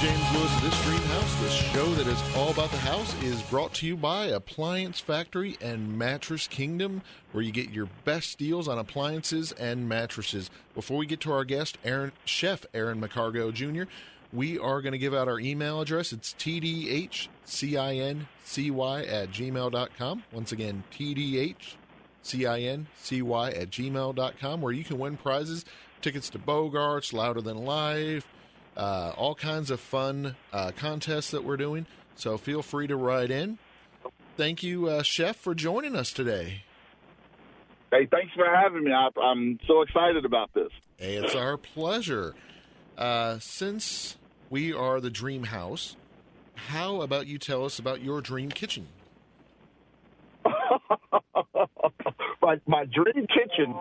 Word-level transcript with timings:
James 0.00 0.32
Lewis. 0.32 0.54
of 0.54 0.62
This 0.62 0.84
Dream 0.84 1.02
House, 1.02 1.34
the 1.40 1.50
show 1.50 1.86
that 1.94 2.06
is 2.06 2.36
all 2.36 2.50
about 2.50 2.70
the 2.70 2.76
house, 2.78 3.20
is 3.20 3.42
brought 3.42 3.74
to 3.74 3.86
you 3.86 3.96
by 3.96 4.26
Appliance 4.26 5.00
Factory 5.00 5.58
and 5.60 5.98
Mattress 5.98 6.46
Kingdom, 6.46 7.02
where 7.32 7.42
you 7.42 7.50
get 7.50 7.70
your 7.70 7.88
best 8.04 8.38
deals 8.38 8.68
on 8.68 8.78
appliances 8.78 9.50
and 9.50 9.88
mattresses. 9.88 10.50
Before 10.72 10.98
we 10.98 11.06
get 11.06 11.18
to 11.22 11.32
our 11.32 11.44
guest, 11.44 11.78
Aaron 11.84 12.12
Chef 12.24 12.64
Aaron 12.72 13.00
McCargo 13.00 13.52
Jr., 13.52 13.90
we 14.32 14.56
are 14.56 14.80
going 14.82 14.92
to 14.92 14.98
give 14.98 15.14
out 15.14 15.26
our 15.26 15.40
email 15.40 15.80
address. 15.80 16.12
It's 16.12 16.32
tdhcincy 16.34 17.28
at 19.08 19.30
gmail.com. 19.30 20.22
Once 20.32 20.52
again, 20.52 20.84
tdhcincy 20.92 21.66
at 22.24 23.70
gmail.com, 23.70 24.60
where 24.60 24.72
you 24.72 24.84
can 24.84 24.98
win 24.98 25.16
prizes, 25.16 25.64
tickets 26.00 26.30
to 26.30 26.38
Bogarts, 26.38 27.12
Louder 27.12 27.40
Than 27.40 27.64
Life, 27.64 28.28
uh, 28.78 29.12
all 29.16 29.34
kinds 29.34 29.70
of 29.70 29.80
fun 29.80 30.36
uh, 30.52 30.70
contests 30.76 31.32
that 31.32 31.44
we're 31.44 31.56
doing. 31.56 31.86
So 32.14 32.38
feel 32.38 32.62
free 32.62 32.86
to 32.86 32.96
write 32.96 33.30
in. 33.30 33.58
Thank 34.36 34.62
you, 34.62 34.88
uh, 34.88 35.02
Chef, 35.02 35.36
for 35.36 35.54
joining 35.54 35.96
us 35.96 36.12
today. 36.12 36.62
Hey, 37.90 38.06
thanks 38.10 38.32
for 38.34 38.46
having 38.46 38.84
me. 38.84 38.92
I, 38.92 39.08
I'm 39.20 39.58
so 39.66 39.82
excited 39.82 40.24
about 40.24 40.52
this. 40.54 40.68
Hey, 40.96 41.16
it's 41.16 41.34
our 41.34 41.56
pleasure. 41.56 42.34
Uh, 42.96 43.38
since 43.40 44.16
we 44.48 44.72
are 44.72 45.00
the 45.00 45.10
Dream 45.10 45.44
House, 45.44 45.96
how 46.54 47.02
about 47.02 47.26
you 47.26 47.38
tell 47.38 47.64
us 47.64 47.78
about 47.78 48.02
your 48.02 48.20
dream 48.20 48.50
kitchen? 48.50 48.86
my, 50.44 52.60
my 52.66 52.84
dream 52.84 53.26
kitchen 53.26 53.74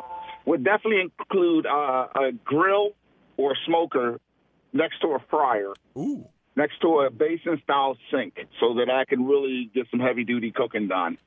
would 0.46 0.64
definitely 0.64 1.02
include 1.02 1.68
uh, 1.68 2.08
a 2.16 2.32
grill 2.46 2.92
or 3.38 3.56
smoker 3.66 4.20
next 4.74 5.00
to 5.02 5.10
a 5.10 5.20
fryer. 5.30 5.74
Ooh. 5.98 6.28
Next 6.56 6.82
to 6.82 7.02
a 7.02 7.12
basin 7.12 7.62
style 7.64 7.98
sink 8.12 8.34
so 8.60 8.76
that 8.76 8.90
I 8.90 9.06
can 9.06 9.26
really 9.26 9.70
get 9.74 9.88
some 9.92 10.00
heavy 10.00 10.24
duty 10.24 10.52
cooking 10.52 10.88
done. 10.88 11.18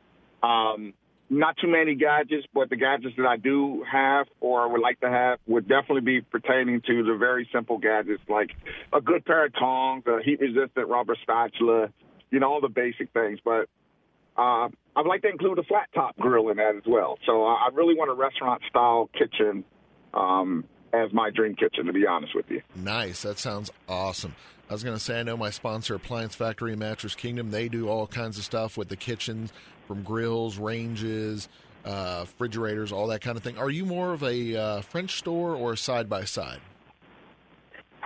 Um, 0.43 0.95
not 1.29 1.57
too 1.59 1.69
many 1.69 1.95
gadgets, 1.95 2.47
but 2.53 2.69
the 2.69 2.77
gadgets 2.77 3.15
that 3.17 3.27
I 3.27 3.37
do 3.37 3.85
have 3.91 4.27
or 4.41 4.69
would 4.69 4.81
like 4.81 4.99
to 5.01 5.09
have 5.09 5.39
would 5.47 5.69
definitely 5.69 6.01
be 6.01 6.21
pertaining 6.21 6.81
to 6.89 7.05
the 7.05 7.17
very 7.17 7.49
simple 7.53 7.79
gadgets 7.79 8.23
like 8.29 8.51
a 8.93 9.01
good 9.01 9.25
pair 9.25 9.47
of 9.47 9.55
tongs, 9.55 10.03
a 10.09 10.21
heat 10.25 10.41
resistant 10.41 10.89
rubber 10.89 11.17
spatula, 11.23 11.91
you 12.33 12.41
know, 12.41 12.53
all 12.53 12.61
the 12.61 12.69
basic 12.69 13.13
things. 13.13 13.39
But 13.45 13.69
uh, 14.37 14.69
I'd 14.97 15.07
like 15.07 15.23
to 15.23 15.29
include 15.29 15.61
a 15.61 15.63
flat 15.63 15.89
top 15.95 16.17
grill 16.17 16.49
in 16.49 16.57
that 16.57 16.75
as 16.77 16.83
well. 16.87 17.19
So 17.25 17.45
I 17.45 17.69
really 17.73 17.95
want 17.95 18.11
a 18.11 18.15
restaurant 18.15 18.63
style 18.69 19.09
kitchen 19.17 19.65
um, 20.13 20.65
as 20.93 21.13
my 21.13 21.31
dream 21.31 21.55
kitchen, 21.55 21.87
to 21.87 21.93
be 21.93 22.07
honest 22.07 22.35
with 22.35 22.51
you. 22.51 22.63
Nice. 22.75 23.23
That 23.23 23.39
sounds 23.39 23.71
awesome. 23.89 24.35
I 24.69 24.73
was 24.73 24.85
going 24.85 24.97
to 24.97 25.03
say, 25.03 25.19
I 25.19 25.23
know 25.25 25.37
my 25.37 25.51
sponsor, 25.51 25.95
Appliance 25.97 26.35
Factory 26.35 26.77
Mattress 26.77 27.15
Kingdom, 27.15 27.51
they 27.51 27.69
do 27.69 27.89
all 27.89 28.07
kinds 28.07 28.39
of 28.39 28.45
stuff 28.45 28.77
with 28.77 28.89
the 28.89 28.97
kitchens 28.97 29.53
from 29.89 30.03
grills, 30.03 30.59
ranges, 30.59 31.49
uh, 31.85 32.19
refrigerators, 32.21 32.93
all 32.93 33.09
that 33.09 33.21
kind 33.21 33.37
of 33.37 33.43
thing. 33.43 33.59
Are 33.59 33.71
you 33.71 33.85
more 33.85 34.13
of 34.13 34.23
a 34.23 34.57
uh, 34.57 34.81
French 34.83 35.23
door 35.23 35.57
or 35.57 35.75
side 35.75 36.09
by 36.09 36.25
side? 36.25 36.61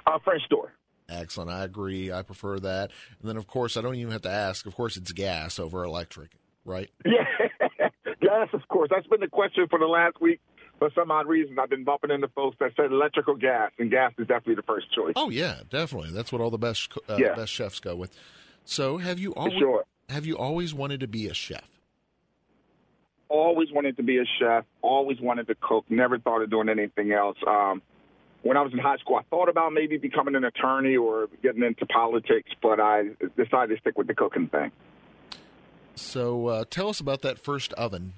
A 0.07 0.19
French 0.21 0.43
door. 0.49 0.73
Excellent. 1.09 1.51
I 1.51 1.65
agree. 1.65 2.11
I 2.11 2.23
prefer 2.23 2.59
that. 2.61 2.91
And 3.21 3.29
then, 3.29 3.37
of 3.37 3.47
course, 3.47 3.77
I 3.77 3.83
don't 3.83 3.97
even 3.97 4.13
have 4.13 4.23
to 4.23 4.31
ask. 4.31 4.65
Of 4.65 4.75
course, 4.75 4.97
it's 4.97 5.13
gas 5.13 5.59
over 5.59 5.85
electric, 5.85 6.31
right? 6.65 6.91
Yeah, 7.05 7.89
gas, 8.21 8.49
of 8.53 8.67
course. 8.69 8.89
That's 8.91 9.07
been 9.07 9.21
the 9.21 9.29
question 9.29 9.67
for 9.69 9.79
the 9.79 9.87
last 9.87 10.21
week 10.21 10.41
for 10.85 11.01
some 11.01 11.11
odd 11.11 11.27
reason, 11.27 11.59
I've 11.59 11.71
been 11.71 11.85
bumping 11.85 12.11
into 12.11 12.29
folks 12.29 12.57
that 12.61 12.73
said 12.77 12.93
electrical 12.93 13.37
gas, 13.37 13.73
and 13.79 13.91
gas 13.91 14.13
is 14.19 14.27
definitely 14.27 14.57
the 14.57 14.63
first 14.63 14.93
choice. 14.95 15.15
Oh 15.17 15.31
yeah, 15.31 15.61
definitely. 15.71 16.11
That's 16.11 16.31
what 16.31 16.43
all 16.43 16.51
the 16.51 16.59
best 16.59 16.93
uh, 17.09 17.17
Yeah. 17.19 17.35
best 17.35 17.53
chefs 17.53 17.81
go 17.81 17.97
with. 17.97 18.15
So, 18.67 18.99
have 18.99 19.19
you 19.19 19.35
always 19.35 19.59
sure. 19.59 19.85
have 20.11 20.27
you 20.27 20.37
always 20.37 20.75
wanted 20.75 21.01
to 21.01 21.07
be 21.07 21.27
a 21.29 21.33
chef? 21.35 21.65
Always 23.31 23.73
wanted 23.73 23.97
to 23.97 24.03
be 24.03 24.19
a 24.19 24.25
chef. 24.39 24.67
Always 24.83 25.21
wanted 25.21 25.47
to 25.47 25.55
cook. 25.55 25.87
Never 25.89 26.19
thought 26.19 26.43
of 26.43 26.51
doing 26.51 26.69
anything 26.69 27.13
else. 27.13 27.39
Um, 27.47 27.81
when 28.43 28.59
I 28.59 28.61
was 28.61 28.75
in 28.75 28.79
high 28.79 28.99
school, 28.99 29.17
I 29.17 29.23
thought 29.31 29.49
about 29.49 29.73
maybe 29.73 29.97
becoming 29.97 30.35
an 30.35 30.45
attorney 30.45 30.97
or 30.97 31.29
getting 31.43 31.63
into 31.63 31.87
politics, 31.87 32.51
but 32.63 32.79
I 32.79 33.05
decided 33.39 33.75
to 33.75 33.81
stick 33.81 33.97
with 33.97 34.07
the 34.07 34.15
cooking 34.15 34.49
thing. 34.49 34.71
So, 35.95 36.49
uh, 36.49 36.65
tell 36.69 36.91
us 36.91 37.01
about 37.01 37.23
that 37.23 37.39
first 37.39 37.73
oven. 37.73 38.13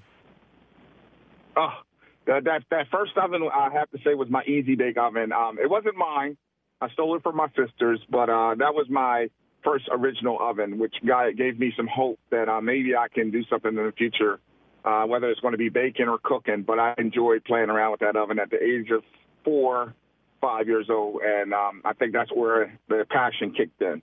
Oh, 1.55 1.81
that, 2.27 2.63
that 2.69 2.87
first 2.91 3.13
oven 3.17 3.47
I 3.53 3.69
have 3.71 3.89
to 3.91 3.97
say 4.03 4.13
was 4.13 4.29
my 4.29 4.43
easy 4.43 4.75
bake 4.75 4.97
oven. 4.97 5.31
Um, 5.31 5.57
it 5.61 5.69
wasn't 5.69 5.95
mine. 5.97 6.37
I 6.79 6.89
stole 6.89 7.15
it 7.15 7.23
from 7.23 7.35
my 7.35 7.47
sisters, 7.49 7.99
but 8.09 8.29
uh, 8.29 8.55
that 8.55 8.73
was 8.75 8.87
my 8.89 9.29
first 9.63 9.85
original 9.91 10.37
oven, 10.39 10.77
which 10.77 10.95
gave 11.37 11.59
me 11.59 11.73
some 11.75 11.87
hope 11.87 12.19
that 12.29 12.47
uh, 12.47 12.61
maybe 12.61 12.95
I 12.95 13.07
can 13.07 13.31
do 13.31 13.43
something 13.49 13.71
in 13.75 13.85
the 13.85 13.91
future, 13.91 14.39
uh, 14.85 15.03
whether 15.05 15.29
it's 15.29 15.39
going 15.39 15.53
to 15.53 15.57
be 15.57 15.69
baking 15.69 16.07
or 16.07 16.19
cooking. 16.21 16.63
But 16.63 16.79
I 16.79 16.93
enjoyed 16.97 17.43
playing 17.45 17.69
around 17.69 17.91
with 17.91 17.99
that 18.01 18.15
oven 18.15 18.39
at 18.39 18.51
the 18.51 18.61
age 18.61 18.91
of 18.91 19.03
four, 19.43 19.95
five 20.39 20.67
years 20.67 20.87
old, 20.89 21.21
and 21.23 21.53
um, 21.53 21.81
I 21.83 21.93
think 21.93 22.13
that's 22.13 22.31
where 22.31 22.77
the 22.87 23.05
passion 23.09 23.53
kicked 23.53 23.81
in. 23.81 24.01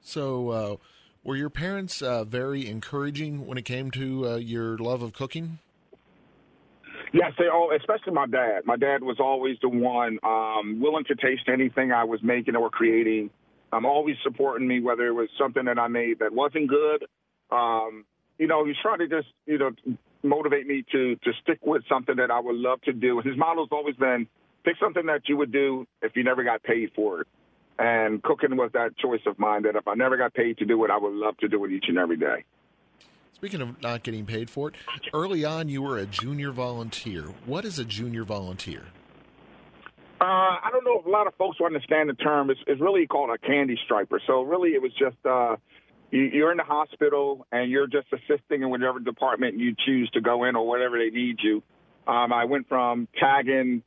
So, 0.00 0.48
uh, 0.50 0.76
were 1.24 1.36
your 1.36 1.50
parents 1.50 2.02
uh, 2.02 2.24
very 2.24 2.68
encouraging 2.68 3.46
when 3.46 3.56
it 3.58 3.64
came 3.64 3.90
to 3.92 4.28
uh, 4.28 4.36
your 4.36 4.76
love 4.76 5.02
of 5.02 5.14
cooking? 5.14 5.58
Yes, 7.14 7.30
they 7.38 7.46
all, 7.46 7.70
especially 7.70 8.12
my 8.12 8.26
dad. 8.26 8.62
My 8.66 8.76
dad 8.76 9.04
was 9.04 9.18
always 9.20 9.56
the 9.62 9.68
one 9.68 10.18
um, 10.24 10.80
willing 10.80 11.04
to 11.04 11.14
taste 11.14 11.44
anything 11.46 11.92
I 11.92 12.02
was 12.02 12.20
making 12.24 12.56
or 12.56 12.70
creating. 12.70 13.30
Um, 13.72 13.86
always 13.86 14.16
supporting 14.24 14.66
me, 14.66 14.80
whether 14.80 15.06
it 15.06 15.12
was 15.12 15.28
something 15.38 15.64
that 15.66 15.78
I 15.78 15.86
made 15.86 16.18
that 16.18 16.32
wasn't 16.32 16.68
good. 16.68 17.06
Um, 17.52 18.04
you 18.36 18.48
know, 18.48 18.66
he's 18.66 18.74
trying 18.82 18.98
to 18.98 19.06
just, 19.06 19.28
you 19.46 19.58
know, 19.58 19.70
motivate 20.24 20.66
me 20.66 20.84
to 20.90 21.14
to 21.14 21.32
stick 21.40 21.60
with 21.64 21.84
something 21.88 22.16
that 22.16 22.32
I 22.32 22.40
would 22.40 22.56
love 22.56 22.80
to 22.82 22.92
do. 22.92 23.20
His 23.24 23.36
model's 23.36 23.68
always 23.70 23.94
been 23.94 24.26
pick 24.64 24.74
something 24.82 25.06
that 25.06 25.28
you 25.28 25.36
would 25.36 25.52
do 25.52 25.86
if 26.02 26.16
you 26.16 26.24
never 26.24 26.42
got 26.42 26.64
paid 26.64 26.90
for 26.96 27.20
it. 27.20 27.28
And 27.78 28.24
cooking 28.24 28.56
was 28.56 28.70
that 28.74 28.98
choice 28.98 29.22
of 29.26 29.38
mine 29.38 29.62
that 29.62 29.76
if 29.76 29.86
I 29.86 29.94
never 29.94 30.16
got 30.16 30.34
paid 30.34 30.58
to 30.58 30.64
do 30.64 30.84
it, 30.84 30.90
I 30.90 30.98
would 30.98 31.12
love 31.12 31.36
to 31.38 31.48
do 31.48 31.64
it 31.64 31.70
each 31.70 31.84
and 31.86 31.98
every 31.98 32.16
day. 32.16 32.44
Speaking 33.44 33.60
of 33.60 33.82
not 33.82 34.02
getting 34.02 34.24
paid 34.24 34.48
for 34.48 34.68
it, 34.68 34.74
early 35.12 35.44
on 35.44 35.68
you 35.68 35.82
were 35.82 35.98
a 35.98 36.06
junior 36.06 36.50
volunteer. 36.50 37.24
What 37.44 37.66
is 37.66 37.78
a 37.78 37.84
junior 37.84 38.24
volunteer? 38.24 38.84
Uh, 40.18 40.24
I 40.24 40.70
don't 40.72 40.82
know 40.82 41.00
if 41.00 41.04
a 41.04 41.10
lot 41.10 41.26
of 41.26 41.34
folks 41.34 41.58
understand 41.62 42.08
the 42.08 42.14
term. 42.14 42.48
It's, 42.48 42.60
it's 42.66 42.80
really 42.80 43.06
called 43.06 43.28
a 43.28 43.36
candy 43.36 43.78
striper. 43.84 44.18
So 44.26 44.40
really, 44.44 44.70
it 44.70 44.80
was 44.80 44.92
just 44.98 45.18
uh, 45.26 45.56
you, 46.10 46.22
you're 46.22 46.52
in 46.52 46.56
the 46.56 46.64
hospital 46.64 47.46
and 47.52 47.70
you're 47.70 47.86
just 47.86 48.06
assisting 48.14 48.62
in 48.62 48.70
whatever 48.70 48.98
department 48.98 49.58
you 49.58 49.74
choose 49.84 50.08
to 50.14 50.22
go 50.22 50.44
in 50.44 50.56
or 50.56 50.66
whatever 50.66 50.96
they 50.96 51.10
need 51.10 51.36
you. 51.42 51.62
Um, 52.06 52.32
I 52.32 52.46
went 52.46 52.66
from 52.66 53.08
tagging 53.20 53.82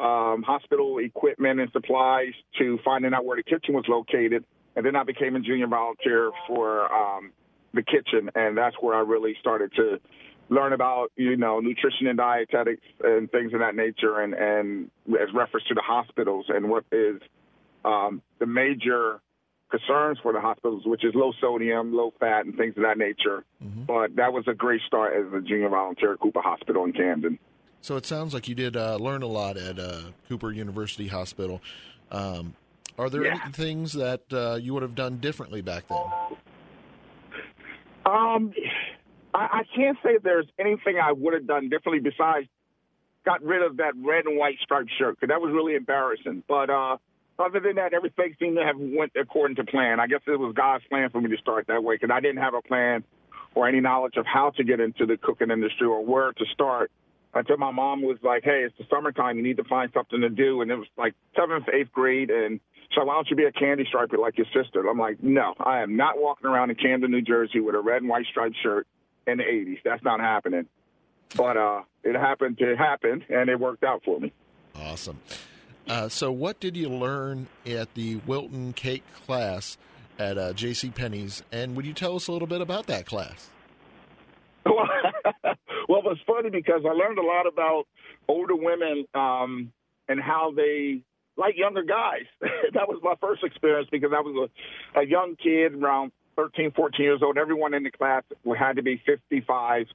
um, 0.00 0.42
hospital 0.42 0.98
equipment 0.98 1.60
and 1.60 1.70
supplies 1.70 2.32
to 2.58 2.80
finding 2.84 3.14
out 3.14 3.24
where 3.24 3.36
the 3.36 3.44
kitchen 3.44 3.72
was 3.72 3.84
located, 3.86 4.44
and 4.74 4.84
then 4.84 4.96
I 4.96 5.04
became 5.04 5.36
a 5.36 5.40
junior 5.40 5.68
volunteer 5.68 6.32
for 6.48 6.92
um, 6.92 7.30
the 7.76 7.82
kitchen, 7.82 8.30
and 8.34 8.56
that's 8.56 8.76
where 8.80 8.94
I 8.94 9.00
really 9.00 9.36
started 9.40 9.72
to 9.76 10.00
learn 10.48 10.72
about 10.72 11.12
you 11.16 11.36
know 11.36 11.60
nutrition 11.60 12.06
and 12.08 12.16
dietetics 12.18 12.82
and 13.02 13.30
things 13.30 13.52
of 13.54 13.60
that 13.60 13.74
nature, 13.74 14.20
and 14.20 14.34
and 14.34 14.90
as 15.20 15.32
reference 15.34 15.66
to 15.68 15.74
the 15.74 15.82
hospitals 15.82 16.46
and 16.48 16.68
what 16.68 16.84
is 16.92 17.20
um, 17.84 18.20
the 18.38 18.46
major 18.46 19.20
concerns 19.70 20.18
for 20.22 20.32
the 20.32 20.40
hospitals, 20.40 20.82
which 20.86 21.04
is 21.04 21.12
low 21.14 21.32
sodium, 21.40 21.92
low 21.94 22.12
fat, 22.20 22.44
and 22.46 22.56
things 22.56 22.74
of 22.76 22.82
that 22.84 22.98
nature. 22.98 23.44
But 23.86 24.16
that 24.16 24.32
was 24.32 24.44
a 24.48 24.54
great 24.54 24.80
start 24.86 25.14
as 25.14 25.32
a 25.32 25.40
junior 25.40 25.68
volunteer 25.68 26.12
at 26.14 26.20
Cooper 26.20 26.40
Hospital 26.40 26.84
in 26.84 26.92
Camden. 26.92 27.38
So 27.82 27.96
it 27.96 28.04
sounds 28.06 28.34
like 28.34 28.48
you 28.48 28.54
did 28.56 28.76
uh, 28.76 28.96
learn 28.96 29.22
a 29.22 29.26
lot 29.28 29.56
at 29.56 29.78
uh, 29.78 30.00
Cooper 30.28 30.50
University 30.50 31.06
Hospital. 31.08 31.60
Um, 32.10 32.54
are 32.98 33.08
there 33.10 33.24
Yeah. 33.24 33.38
any 33.44 33.52
things 33.52 33.92
that 33.92 34.22
uh, 34.32 34.58
you 34.60 34.72
would 34.74 34.82
have 34.82 34.94
done 34.96 35.18
differently 35.18 35.62
back 35.62 35.86
then? 35.88 35.98
Um, 38.06 38.52
I, 39.34 39.60
I 39.60 39.62
can't 39.74 39.98
say 40.02 40.18
there's 40.22 40.46
anything 40.58 40.98
I 41.02 41.12
would 41.12 41.34
have 41.34 41.46
done 41.46 41.68
differently 41.68 42.00
besides 42.00 42.46
got 43.24 43.42
rid 43.42 43.62
of 43.62 43.78
that 43.78 43.94
red 43.96 44.24
and 44.26 44.38
white 44.38 44.56
striped 44.62 44.90
shirt 44.96 45.16
because 45.20 45.28
that 45.32 45.40
was 45.40 45.52
really 45.52 45.74
embarrassing. 45.74 46.44
But 46.48 46.70
uh, 46.70 46.96
other 47.38 47.60
than 47.60 47.74
that, 47.76 47.92
everything 47.92 48.36
seemed 48.38 48.56
to 48.56 48.64
have 48.64 48.76
went 48.78 49.12
according 49.20 49.56
to 49.56 49.64
plan. 49.64 49.98
I 49.98 50.06
guess 50.06 50.20
it 50.26 50.38
was 50.38 50.54
God's 50.54 50.84
plan 50.88 51.10
for 51.10 51.20
me 51.20 51.30
to 51.30 51.36
start 51.36 51.66
that 51.66 51.82
way 51.82 51.96
because 51.96 52.14
I 52.14 52.20
didn't 52.20 52.38
have 52.38 52.54
a 52.54 52.62
plan 52.62 53.04
or 53.54 53.68
any 53.68 53.80
knowledge 53.80 54.16
of 54.16 54.24
how 54.26 54.50
to 54.50 54.64
get 54.64 54.80
into 54.80 55.06
the 55.06 55.16
cooking 55.16 55.50
industry 55.50 55.86
or 55.86 56.04
where 56.04 56.32
to 56.32 56.44
start 56.52 56.90
until 57.38 57.56
my 57.56 57.70
mom 57.70 58.02
was 58.02 58.18
like, 58.22 58.44
"Hey, 58.44 58.64
it's 58.64 58.76
the 58.78 58.84
summertime. 58.90 59.36
You 59.36 59.42
need 59.42 59.58
to 59.58 59.64
find 59.64 59.90
something 59.92 60.20
to 60.20 60.28
do." 60.28 60.60
And 60.62 60.70
it 60.70 60.76
was 60.76 60.88
like 60.96 61.14
seventh, 61.36 61.68
eighth 61.72 61.92
grade, 61.92 62.30
and 62.30 62.60
so 62.94 63.04
why 63.04 63.14
don't 63.14 63.28
you 63.28 63.36
be 63.36 63.44
a 63.44 63.52
candy 63.52 63.84
striper 63.86 64.16
like 64.16 64.38
your 64.38 64.46
sister? 64.54 64.86
I'm 64.88 64.98
like, 64.98 65.22
no, 65.22 65.54
I 65.58 65.82
am 65.82 65.96
not 65.96 66.18
walking 66.18 66.46
around 66.46 66.70
in 66.70 66.76
Camden, 66.76 67.10
New 67.10 67.22
Jersey 67.22 67.60
with 67.60 67.74
a 67.74 67.80
red 67.80 68.02
and 68.02 68.08
white 68.08 68.26
striped 68.26 68.56
shirt 68.62 68.86
in 69.26 69.38
the 69.38 69.44
80s. 69.44 69.78
That's 69.84 70.02
not 70.04 70.20
happening. 70.20 70.66
But 71.36 71.56
uh, 71.56 71.82
it 72.04 72.14
happened 72.14 72.58
It 72.60 72.78
happened, 72.78 73.24
and 73.28 73.50
it 73.50 73.58
worked 73.58 73.82
out 73.82 74.02
for 74.04 74.20
me. 74.20 74.32
Awesome. 74.76 75.18
Uh, 75.88 76.08
so, 76.08 76.32
what 76.32 76.60
did 76.60 76.76
you 76.76 76.88
learn 76.88 77.46
at 77.66 77.94
the 77.94 78.16
Wilton 78.26 78.72
Cake 78.72 79.04
class 79.26 79.78
at 80.18 80.38
uh, 80.38 80.52
J.C. 80.52 80.90
Penney's, 80.90 81.42
and 81.52 81.76
would 81.76 81.86
you 81.86 81.92
tell 81.92 82.16
us 82.16 82.28
a 82.28 82.32
little 82.32 82.48
bit 82.48 82.60
about 82.60 82.86
that 82.86 83.06
class? 83.06 83.50
Well, 84.64 84.88
well, 85.88 86.00
it 86.00 86.04
was 86.04 86.18
funny 86.26 86.50
because 86.50 86.82
I 86.84 86.92
learned 86.92 87.18
a 87.18 87.22
lot 87.22 87.46
about 87.46 87.84
older 88.28 88.56
women 88.56 89.06
um, 89.14 89.72
and 90.08 90.20
how 90.20 90.52
they 90.56 91.02
like 91.36 91.56
younger 91.56 91.82
guys. 91.82 92.26
that 92.40 92.88
was 92.88 93.00
my 93.02 93.14
first 93.20 93.44
experience 93.44 93.88
because 93.90 94.10
I 94.14 94.20
was 94.20 94.50
a, 94.94 95.00
a 95.00 95.06
young 95.06 95.36
kid 95.36 95.74
around 95.74 96.12
13, 96.36 96.72
14 96.72 97.04
years 97.04 97.20
old. 97.22 97.38
Everyone 97.38 97.74
in 97.74 97.82
the 97.82 97.90
class 97.90 98.22
had 98.58 98.76
to 98.76 98.82
be 98.82 99.00
55 99.06 99.86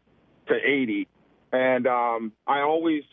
to 0.47 0.53
80. 0.53 1.07
And 1.51 1.87
um, 1.87 2.31
I 2.47 2.61
always, 2.61 3.03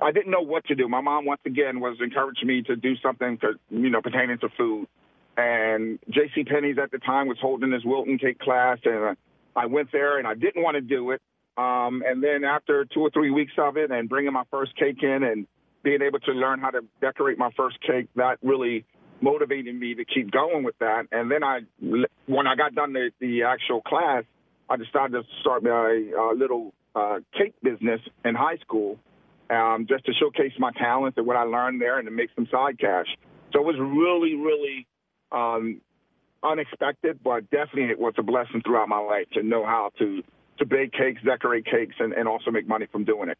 I 0.00 0.12
didn't 0.12 0.30
know 0.30 0.40
what 0.40 0.64
to 0.66 0.74
do. 0.74 0.88
My 0.88 1.00
mom, 1.00 1.24
once 1.24 1.40
again, 1.44 1.80
was 1.80 1.98
encouraging 2.00 2.48
me 2.48 2.62
to 2.62 2.76
do 2.76 2.94
something 3.02 3.38
to, 3.38 3.52
you 3.70 3.90
know, 3.90 4.00
pertaining 4.00 4.38
to 4.38 4.48
food. 4.56 4.86
And 5.36 5.98
J.C. 6.10 6.44
Penney's 6.44 6.76
at 6.82 6.90
the 6.90 6.98
time 6.98 7.26
was 7.26 7.38
holding 7.40 7.70
this 7.70 7.82
Wilton 7.84 8.18
cake 8.18 8.38
class, 8.38 8.78
and 8.84 9.16
I 9.56 9.66
went 9.66 9.90
there, 9.90 10.18
and 10.18 10.26
I 10.26 10.34
didn't 10.34 10.62
want 10.62 10.74
to 10.74 10.82
do 10.82 11.10
it. 11.12 11.22
Um, 11.56 12.02
and 12.06 12.22
then 12.22 12.44
after 12.44 12.86
two 12.86 13.00
or 13.00 13.10
three 13.10 13.30
weeks 13.30 13.52
of 13.58 13.76
it, 13.76 13.90
and 13.90 14.08
bringing 14.08 14.32
my 14.32 14.44
first 14.50 14.74
cake 14.76 15.02
in, 15.02 15.22
and 15.22 15.46
being 15.82 16.00
able 16.02 16.20
to 16.20 16.32
learn 16.32 16.60
how 16.60 16.70
to 16.70 16.80
decorate 17.00 17.38
my 17.38 17.50
first 17.56 17.78
cake, 17.80 18.08
that 18.16 18.38
really 18.42 18.84
motivated 19.20 19.74
me 19.74 19.94
to 19.94 20.04
keep 20.04 20.30
going 20.30 20.64
with 20.64 20.78
that. 20.78 21.06
And 21.12 21.30
then 21.30 21.44
I, 21.44 21.60
when 22.26 22.46
I 22.46 22.56
got 22.56 22.74
done 22.74 22.92
the, 22.92 23.10
the 23.20 23.42
actual 23.44 23.80
class, 23.80 24.24
I 24.68 24.76
decided 24.76 25.12
to 25.12 25.22
start 25.40 25.62
my 25.62 26.10
uh, 26.18 26.32
little 26.34 26.72
uh, 26.94 27.18
cake 27.36 27.54
business 27.62 28.00
in 28.24 28.34
high 28.34 28.56
school, 28.58 28.98
um, 29.50 29.86
just 29.88 30.06
to 30.06 30.12
showcase 30.14 30.52
my 30.58 30.70
talents 30.72 31.18
and 31.18 31.26
what 31.26 31.36
I 31.36 31.42
learned 31.42 31.80
there, 31.80 31.98
and 31.98 32.06
to 32.06 32.12
make 32.12 32.30
some 32.34 32.48
side 32.50 32.78
cash. 32.78 33.06
So 33.52 33.60
it 33.60 33.66
was 33.66 33.76
really, 33.78 34.34
really 34.34 34.86
um, 35.30 35.80
unexpected, 36.42 37.20
but 37.22 37.50
definitely 37.50 37.90
it 37.90 37.98
was 37.98 38.14
a 38.18 38.22
blessing 38.22 38.62
throughout 38.64 38.88
my 38.88 38.98
life 38.98 39.26
to 39.34 39.42
know 39.42 39.64
how 39.64 39.90
to 39.98 40.22
to 40.62 40.66
bake 40.66 40.92
cakes, 40.92 41.20
decorate 41.24 41.64
cakes, 41.64 41.96
and, 41.98 42.12
and 42.12 42.28
also 42.28 42.50
make 42.50 42.66
money 42.66 42.86
from 42.90 43.04
doing 43.04 43.28
it. 43.28 43.38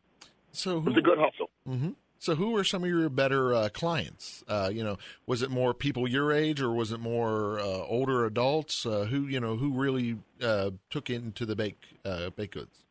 So 0.50 0.80
who, 0.80 0.90
it 0.90 0.90
was 0.90 0.98
a 0.98 1.02
good 1.02 1.18
hustle. 1.18 1.50
Mm-hmm. 1.68 1.90
So, 2.18 2.36
who 2.36 2.50
were 2.52 2.62
some 2.62 2.84
of 2.84 2.88
your 2.88 3.08
better 3.08 3.54
uh, 3.54 3.68
clients? 3.70 4.44
Uh, 4.46 4.70
you 4.72 4.84
know, 4.84 4.96
was 5.26 5.42
it 5.42 5.50
more 5.50 5.74
people 5.74 6.06
your 6.06 6.32
age, 6.32 6.60
or 6.60 6.70
was 6.70 6.92
it 6.92 7.00
more 7.00 7.58
uh, 7.58 7.64
older 7.64 8.24
adults? 8.26 8.86
Uh, 8.86 9.06
who 9.10 9.26
you 9.26 9.40
know 9.40 9.56
who 9.56 9.72
really 9.72 10.18
uh, 10.40 10.70
took 10.90 11.10
into 11.10 11.46
the 11.46 11.56
bake 11.56 11.78
uh, 12.04 12.30
baked 12.30 12.54
goods? 12.54 12.84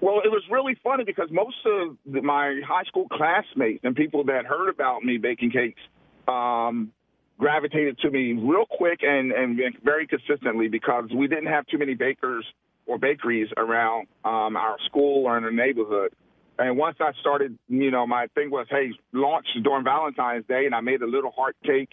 Well, 0.00 0.20
it 0.24 0.28
was 0.28 0.42
really 0.50 0.76
funny 0.82 1.04
because 1.04 1.28
most 1.30 1.58
of 1.66 1.96
my 2.24 2.60
high 2.66 2.84
school 2.84 3.06
classmates 3.12 3.84
and 3.84 3.94
people 3.94 4.24
that 4.24 4.46
heard 4.46 4.70
about 4.70 5.04
me 5.04 5.18
baking 5.18 5.50
cakes 5.50 5.80
um, 6.26 6.90
gravitated 7.38 7.98
to 7.98 8.10
me 8.10 8.32
real 8.32 8.64
quick 8.64 9.00
and, 9.02 9.30
and 9.30 9.60
very 9.84 10.06
consistently 10.06 10.68
because 10.68 11.10
we 11.14 11.28
didn't 11.28 11.48
have 11.48 11.66
too 11.66 11.76
many 11.76 11.94
bakers 11.94 12.46
or 12.86 12.98
bakeries 12.98 13.48
around 13.56 14.08
um, 14.24 14.56
our 14.56 14.76
school 14.86 15.26
or 15.26 15.38
in 15.38 15.44
the 15.44 15.50
neighborhood. 15.50 16.12
And 16.58 16.76
once 16.76 16.96
I 17.00 17.12
started, 17.20 17.58
you 17.68 17.90
know, 17.90 18.06
my 18.06 18.26
thing 18.34 18.50
was, 18.50 18.66
hey, 18.68 18.92
launch 19.12 19.46
during 19.62 19.82
Valentine's 19.82 20.44
Day, 20.46 20.66
and 20.66 20.74
I 20.74 20.80
made 20.80 21.00
a 21.00 21.06
little 21.06 21.30
heart 21.30 21.56
cake. 21.64 21.88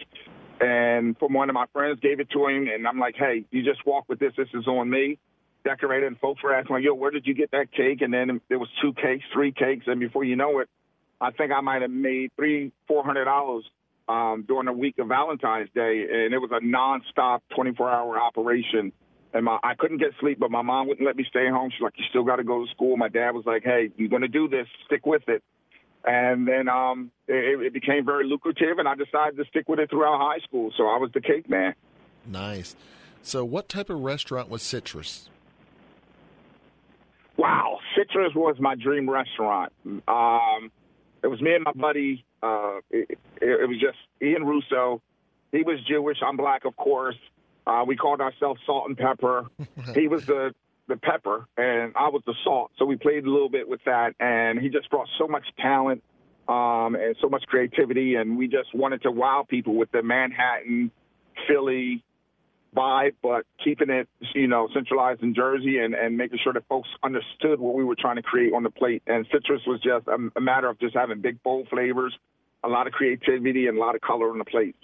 And 0.59 1.17
from 1.17 1.33
one 1.33 1.49
of 1.49 1.53
my 1.53 1.67
friends, 1.71 1.99
gave 2.01 2.19
it 2.19 2.29
to 2.31 2.47
him, 2.47 2.67
and 2.67 2.85
I'm 2.87 2.99
like, 2.99 3.15
hey, 3.17 3.45
you 3.51 3.63
just 3.63 3.85
walk 3.85 4.05
with 4.09 4.19
this. 4.19 4.33
This 4.35 4.49
is 4.53 4.67
on 4.67 4.89
me. 4.89 5.19
Decorated, 5.63 6.07
and 6.07 6.19
folks 6.19 6.43
were 6.43 6.53
asking, 6.53 6.75
like, 6.75 6.83
yo, 6.83 6.95
where 6.95 7.11
did 7.11 7.25
you 7.25 7.33
get 7.33 7.51
that 7.51 7.71
cake? 7.71 8.01
And 8.01 8.13
then 8.13 8.41
there 8.49 8.59
was 8.59 8.69
two 8.81 8.93
cakes, 8.93 9.23
three 9.33 9.51
cakes, 9.51 9.85
and 9.87 9.99
before 9.99 10.23
you 10.23 10.35
know 10.35 10.59
it, 10.59 10.69
I 11.21 11.31
think 11.31 11.51
I 11.51 11.61
might 11.61 11.81
have 11.81 11.91
made 11.91 12.31
three, 12.35 12.71
four 12.87 13.03
hundred 13.03 13.25
dollars 13.25 13.63
um, 14.07 14.45
during 14.47 14.65
the 14.65 14.73
week 14.73 14.99
of 14.99 15.07
Valentine's 15.07 15.69
Day, 15.73 16.05
and 16.09 16.33
it 16.33 16.39
was 16.39 16.51
a 16.51 16.63
nonstop, 16.63 17.41
24-hour 17.57 18.19
operation 18.19 18.91
and 19.33 19.45
my 19.45 19.57
I 19.63 19.75
couldn't 19.75 19.97
get 19.97 20.11
sleep, 20.19 20.39
but 20.39 20.51
my 20.51 20.61
mom 20.61 20.87
wouldn't 20.87 21.05
let 21.05 21.15
me 21.15 21.25
stay 21.29 21.49
home. 21.49 21.69
She's 21.71 21.81
like, 21.81 21.93
"You 21.97 22.05
still 22.09 22.23
got 22.23 22.37
to 22.37 22.43
go 22.43 22.65
to 22.65 22.71
school." 22.71 22.97
My 22.97 23.09
dad 23.09 23.31
was 23.31 23.45
like, 23.45 23.63
"Hey, 23.63 23.91
you're 23.97 24.09
going 24.09 24.21
to 24.21 24.27
do 24.27 24.47
this. 24.47 24.67
Stick 24.85 25.05
with 25.05 25.27
it." 25.27 25.43
And 26.05 26.47
then 26.47 26.69
um, 26.69 27.11
it, 27.27 27.59
it 27.61 27.73
became 27.73 28.05
very 28.05 28.25
lucrative, 28.25 28.79
and 28.79 28.87
I 28.87 28.95
decided 28.95 29.37
to 29.37 29.45
stick 29.49 29.67
with 29.67 29.79
it 29.79 29.89
throughout 29.89 30.19
high 30.19 30.39
school. 30.39 30.71
So 30.77 30.83
I 30.83 30.97
was 30.97 31.11
the 31.13 31.21
cake 31.21 31.49
man. 31.49 31.73
Nice. 32.25 32.75
So, 33.21 33.43
what 33.43 33.67
type 33.67 33.89
of 33.89 33.99
restaurant 33.99 34.49
was 34.49 34.63
Citrus? 34.63 35.29
Wow, 37.35 37.79
Citrus 37.95 38.33
was 38.33 38.55
my 38.59 38.75
dream 38.75 39.09
restaurant. 39.09 39.73
Um, 39.85 40.71
it 41.23 41.27
was 41.27 41.41
me 41.41 41.53
and 41.53 41.63
my 41.63 41.73
buddy. 41.73 42.25
Uh, 42.41 42.77
it, 42.89 43.19
it 43.41 43.67
was 43.67 43.79
just 43.79 43.97
Ian 44.21 44.45
Russo. 44.45 45.01
He 45.51 45.63
was 45.63 45.79
Jewish. 45.87 46.17
I'm 46.25 46.37
black, 46.37 46.65
of 46.65 46.75
course. 46.75 47.17
Uh, 47.67 47.83
we 47.85 47.97
called 47.97 48.21
ourselves 48.21 48.61
Salt 48.65 48.87
and 48.87 48.97
Pepper. 48.97 49.47
he 49.93 50.07
was 50.07 50.25
the 50.25 50.53
the 50.87 50.95
pepper, 50.95 51.45
and 51.57 51.91
I 51.97 52.07
was 52.07 52.21
the 52.25 52.33
salt. 52.45 52.71
So 52.77 52.85
we 52.85 52.95
played 52.95 53.25
a 53.25 53.29
little 53.29 53.49
bit 53.49 53.67
with 53.67 53.81
that, 53.85 54.15
and 54.21 54.57
he 54.57 54.69
just 54.69 54.89
brought 54.89 55.09
so 55.17 55.27
much 55.27 55.43
talent 55.59 56.01
um, 56.47 56.95
and 56.95 57.13
so 57.19 57.27
much 57.27 57.43
creativity, 57.47 58.15
and 58.15 58.37
we 58.37 58.47
just 58.47 58.73
wanted 58.73 59.01
to 59.01 59.11
wow 59.11 59.45
people 59.47 59.75
with 59.75 59.91
the 59.91 60.01
Manhattan, 60.01 60.91
Philly 61.45 62.05
vibe, 62.73 63.15
but 63.21 63.45
keeping 63.61 63.89
it, 63.89 64.07
you 64.33 64.47
know, 64.47 64.69
centralized 64.73 65.23
in 65.23 65.35
Jersey 65.35 65.79
and, 65.79 65.93
and 65.93 66.15
making 66.15 66.39
sure 66.41 66.53
that 66.53 66.65
folks 66.69 66.87
understood 67.03 67.59
what 67.59 67.75
we 67.75 67.83
were 67.83 67.95
trying 67.99 68.15
to 68.15 68.21
create 68.21 68.53
on 68.53 68.63
the 68.63 68.69
plate. 68.69 69.03
And 69.07 69.25
citrus 69.29 69.61
was 69.67 69.81
just 69.81 70.07
a, 70.07 70.17
a 70.37 70.41
matter 70.41 70.69
of 70.69 70.79
just 70.79 70.95
having 70.95 71.19
big, 71.19 71.43
bold 71.43 71.67
flavors, 71.69 72.17
a 72.63 72.69
lot 72.69 72.87
of 72.87 72.93
creativity, 72.93 73.67
and 73.67 73.77
a 73.77 73.81
lot 73.81 73.95
of 73.95 74.01
color 74.01 74.29
on 74.29 74.37
the 74.37 74.45
plate 74.45 74.75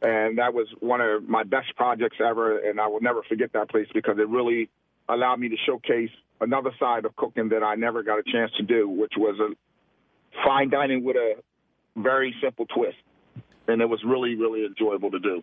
and 0.00 0.38
that 0.38 0.54
was 0.54 0.68
one 0.80 1.00
of 1.00 1.28
my 1.28 1.44
best 1.44 1.74
projects 1.76 2.16
ever. 2.24 2.58
And 2.58 2.80
I 2.80 2.86
will 2.86 3.00
never 3.00 3.22
forget 3.28 3.52
that 3.54 3.68
place 3.70 3.88
because 3.92 4.18
it 4.18 4.28
really 4.28 4.68
allowed 5.08 5.40
me 5.40 5.48
to 5.48 5.56
showcase 5.66 6.10
another 6.40 6.70
side 6.78 7.04
of 7.04 7.16
cooking 7.16 7.48
that 7.48 7.62
I 7.62 7.74
never 7.74 8.02
got 8.02 8.18
a 8.18 8.22
chance 8.22 8.52
to 8.58 8.62
do, 8.62 8.88
which 8.88 9.14
was 9.16 9.38
a 9.40 9.54
fine 10.44 10.70
dining 10.70 11.02
with 11.04 11.16
a 11.16 11.34
very 11.96 12.34
simple 12.42 12.66
twist. 12.66 12.98
And 13.66 13.82
it 13.82 13.86
was 13.86 14.02
really, 14.04 14.34
really 14.34 14.64
enjoyable 14.64 15.10
to 15.10 15.18
do. 15.18 15.42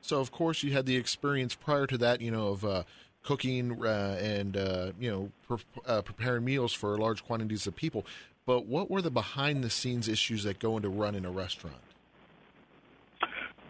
So, 0.00 0.20
of 0.20 0.30
course, 0.30 0.62
you 0.62 0.72
had 0.72 0.86
the 0.86 0.96
experience 0.96 1.54
prior 1.54 1.86
to 1.86 1.98
that, 1.98 2.20
you 2.20 2.30
know, 2.30 2.48
of 2.48 2.64
uh, 2.64 2.82
cooking 3.22 3.84
uh, 3.84 4.18
and, 4.20 4.56
uh, 4.56 4.92
you 4.98 5.10
know, 5.10 5.30
pre- 5.46 5.82
uh, 5.86 6.02
preparing 6.02 6.44
meals 6.44 6.72
for 6.72 6.96
large 6.98 7.24
quantities 7.24 7.66
of 7.66 7.76
people. 7.76 8.04
But 8.46 8.66
what 8.66 8.90
were 8.90 9.00
the 9.00 9.10
behind 9.10 9.64
the 9.64 9.70
scenes 9.70 10.08
issues 10.08 10.42
that 10.44 10.58
go 10.58 10.76
into 10.76 10.88
running 10.88 11.24
a 11.24 11.30
restaurant? 11.30 11.76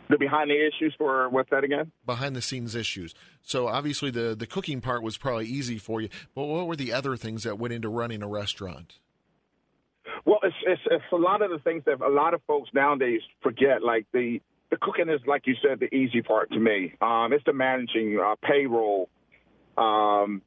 The 0.09 0.19
behind 0.19 0.51
the 0.51 0.67
issues 0.67 0.95
for 0.99 1.29
what's 1.29 1.51
that 1.51 1.65
again? 1.65 1.93
Behind 2.05 2.37
the 2.37 2.43
scenes 2.43 2.75
issues. 2.75 3.15
So 3.43 3.69
obviously 3.69 4.11
the 4.11 4.35
the 4.35 4.47
cooking 4.47 4.81
part 4.81 5.03
was 5.03 5.17
probably 5.17 5.47
easy 5.47 5.79
for 5.79 6.01
you, 6.01 6.09
but 6.35 6.45
what 6.45 6.67
were 6.67 6.77
the 6.77 6.93
other 6.93 7.17
things 7.17 7.43
that 7.45 7.59
went 7.59 7.75
into 7.75 7.89
running 7.89 8.23
a 8.23 8.29
restaurant? 8.29 8.99
Well, 10.25 10.39
it's, 10.43 10.57
it's, 10.67 10.83
it's 10.91 11.05
a 11.13 11.17
lot 11.17 11.43
of 11.43 11.51
the 11.51 11.59
things 11.59 11.83
that 11.87 12.01
a 12.01 12.09
lot 12.09 12.35
of 12.35 12.41
folks 12.47 12.71
nowadays 12.73 13.21
forget. 13.43 13.83
Like 13.83 14.07
the 14.13 14.41
the 14.71 14.77
cooking 14.81 15.09
is, 15.09 15.21
like 15.27 15.47
you 15.47 15.55
said, 15.63 15.81
the 15.81 15.95
easy 15.95 16.23
part 16.23 16.51
to 16.53 16.59
me. 16.59 16.95
Um, 17.01 17.33
it's 17.33 17.45
the 17.45 17.53
managing 17.53 18.19
uh, 18.19 18.35
payroll, 18.43 19.09
um, 19.77 20.43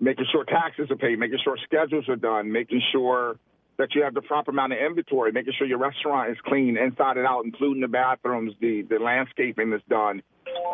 making 0.00 0.26
sure 0.30 0.44
taxes 0.44 0.90
are 0.90 0.96
paid, 0.96 1.18
making 1.18 1.38
sure 1.42 1.56
schedules 1.64 2.08
are 2.08 2.16
done, 2.16 2.52
making 2.52 2.82
sure 2.92 3.36
that 3.78 3.94
you 3.94 4.02
have 4.02 4.14
the 4.14 4.22
proper 4.22 4.50
amount 4.50 4.72
of 4.72 4.78
inventory, 4.78 5.32
making 5.32 5.54
sure 5.56 5.66
your 5.66 5.78
restaurant 5.78 6.30
is 6.30 6.36
clean 6.44 6.76
inside 6.76 7.16
and 7.16 7.26
out, 7.26 7.44
including 7.44 7.80
the 7.80 7.88
bathrooms, 7.88 8.52
the 8.60 8.82
the 8.82 8.98
landscaping 8.98 9.72
is 9.72 9.82
done, 9.88 10.22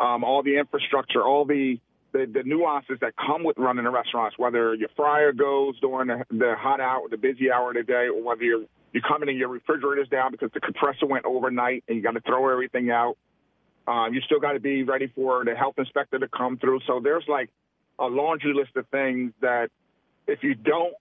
um, 0.01 0.23
all 0.23 0.43
the 0.43 0.57
infrastructure, 0.57 1.23
all 1.23 1.45
the, 1.45 1.79
the 2.11 2.25
the 2.31 2.43
nuances 2.43 2.97
that 3.01 3.13
come 3.15 3.43
with 3.43 3.57
running 3.57 3.85
a 3.85 3.91
restaurant, 3.91 4.33
whether 4.37 4.75
your 4.75 4.89
fryer 4.95 5.31
goes 5.31 5.79
during 5.79 6.07
the, 6.07 6.25
the 6.29 6.55
hot 6.57 6.79
hour, 6.81 7.07
the 7.09 7.17
busy 7.17 7.51
hour 7.51 7.69
of 7.69 7.75
the 7.75 7.83
day, 7.83 8.07
or 8.13 8.21
whether 8.21 8.43
you're 8.43 8.65
you're 8.91 9.03
coming 9.07 9.29
in 9.29 9.37
your 9.37 9.49
refrigerator's 9.49 10.09
down 10.09 10.31
because 10.31 10.49
the 10.53 10.59
compressor 10.59 11.05
went 11.05 11.25
overnight 11.25 11.83
and 11.87 11.97
you 11.97 12.03
got 12.03 12.11
to 12.11 12.21
throw 12.21 12.51
everything 12.51 12.89
out. 12.89 13.17
Um, 13.87 14.13
you 14.13 14.21
still 14.21 14.39
got 14.39 14.53
to 14.53 14.59
be 14.59 14.83
ready 14.83 15.11
for 15.15 15.45
the 15.45 15.55
health 15.55 15.75
inspector 15.77 16.19
to 16.19 16.27
come 16.27 16.57
through. 16.57 16.81
So 16.85 16.99
there's 17.03 17.25
like 17.27 17.49
a 17.97 18.05
laundry 18.05 18.53
list 18.53 18.75
of 18.75 18.87
things 18.89 19.33
that 19.41 19.69
if 20.27 20.43
you 20.43 20.55
don't 20.55 20.93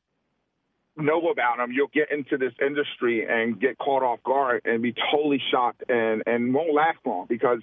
know 0.99 1.28
about 1.31 1.59
them, 1.59 1.73
you'll 1.73 1.88
get 1.93 2.11
into 2.11 2.37
this 2.37 2.52
industry 2.64 3.26
and 3.28 3.61
get 3.61 3.78
caught 3.78 4.02
off 4.02 4.23
guard 4.23 4.62
and 4.64 4.83
be 4.83 4.95
totally 5.11 5.40
shocked 5.50 5.85
and, 5.88 6.23
and 6.26 6.52
won't 6.52 6.75
last 6.75 6.99
long 7.05 7.26
because, 7.28 7.61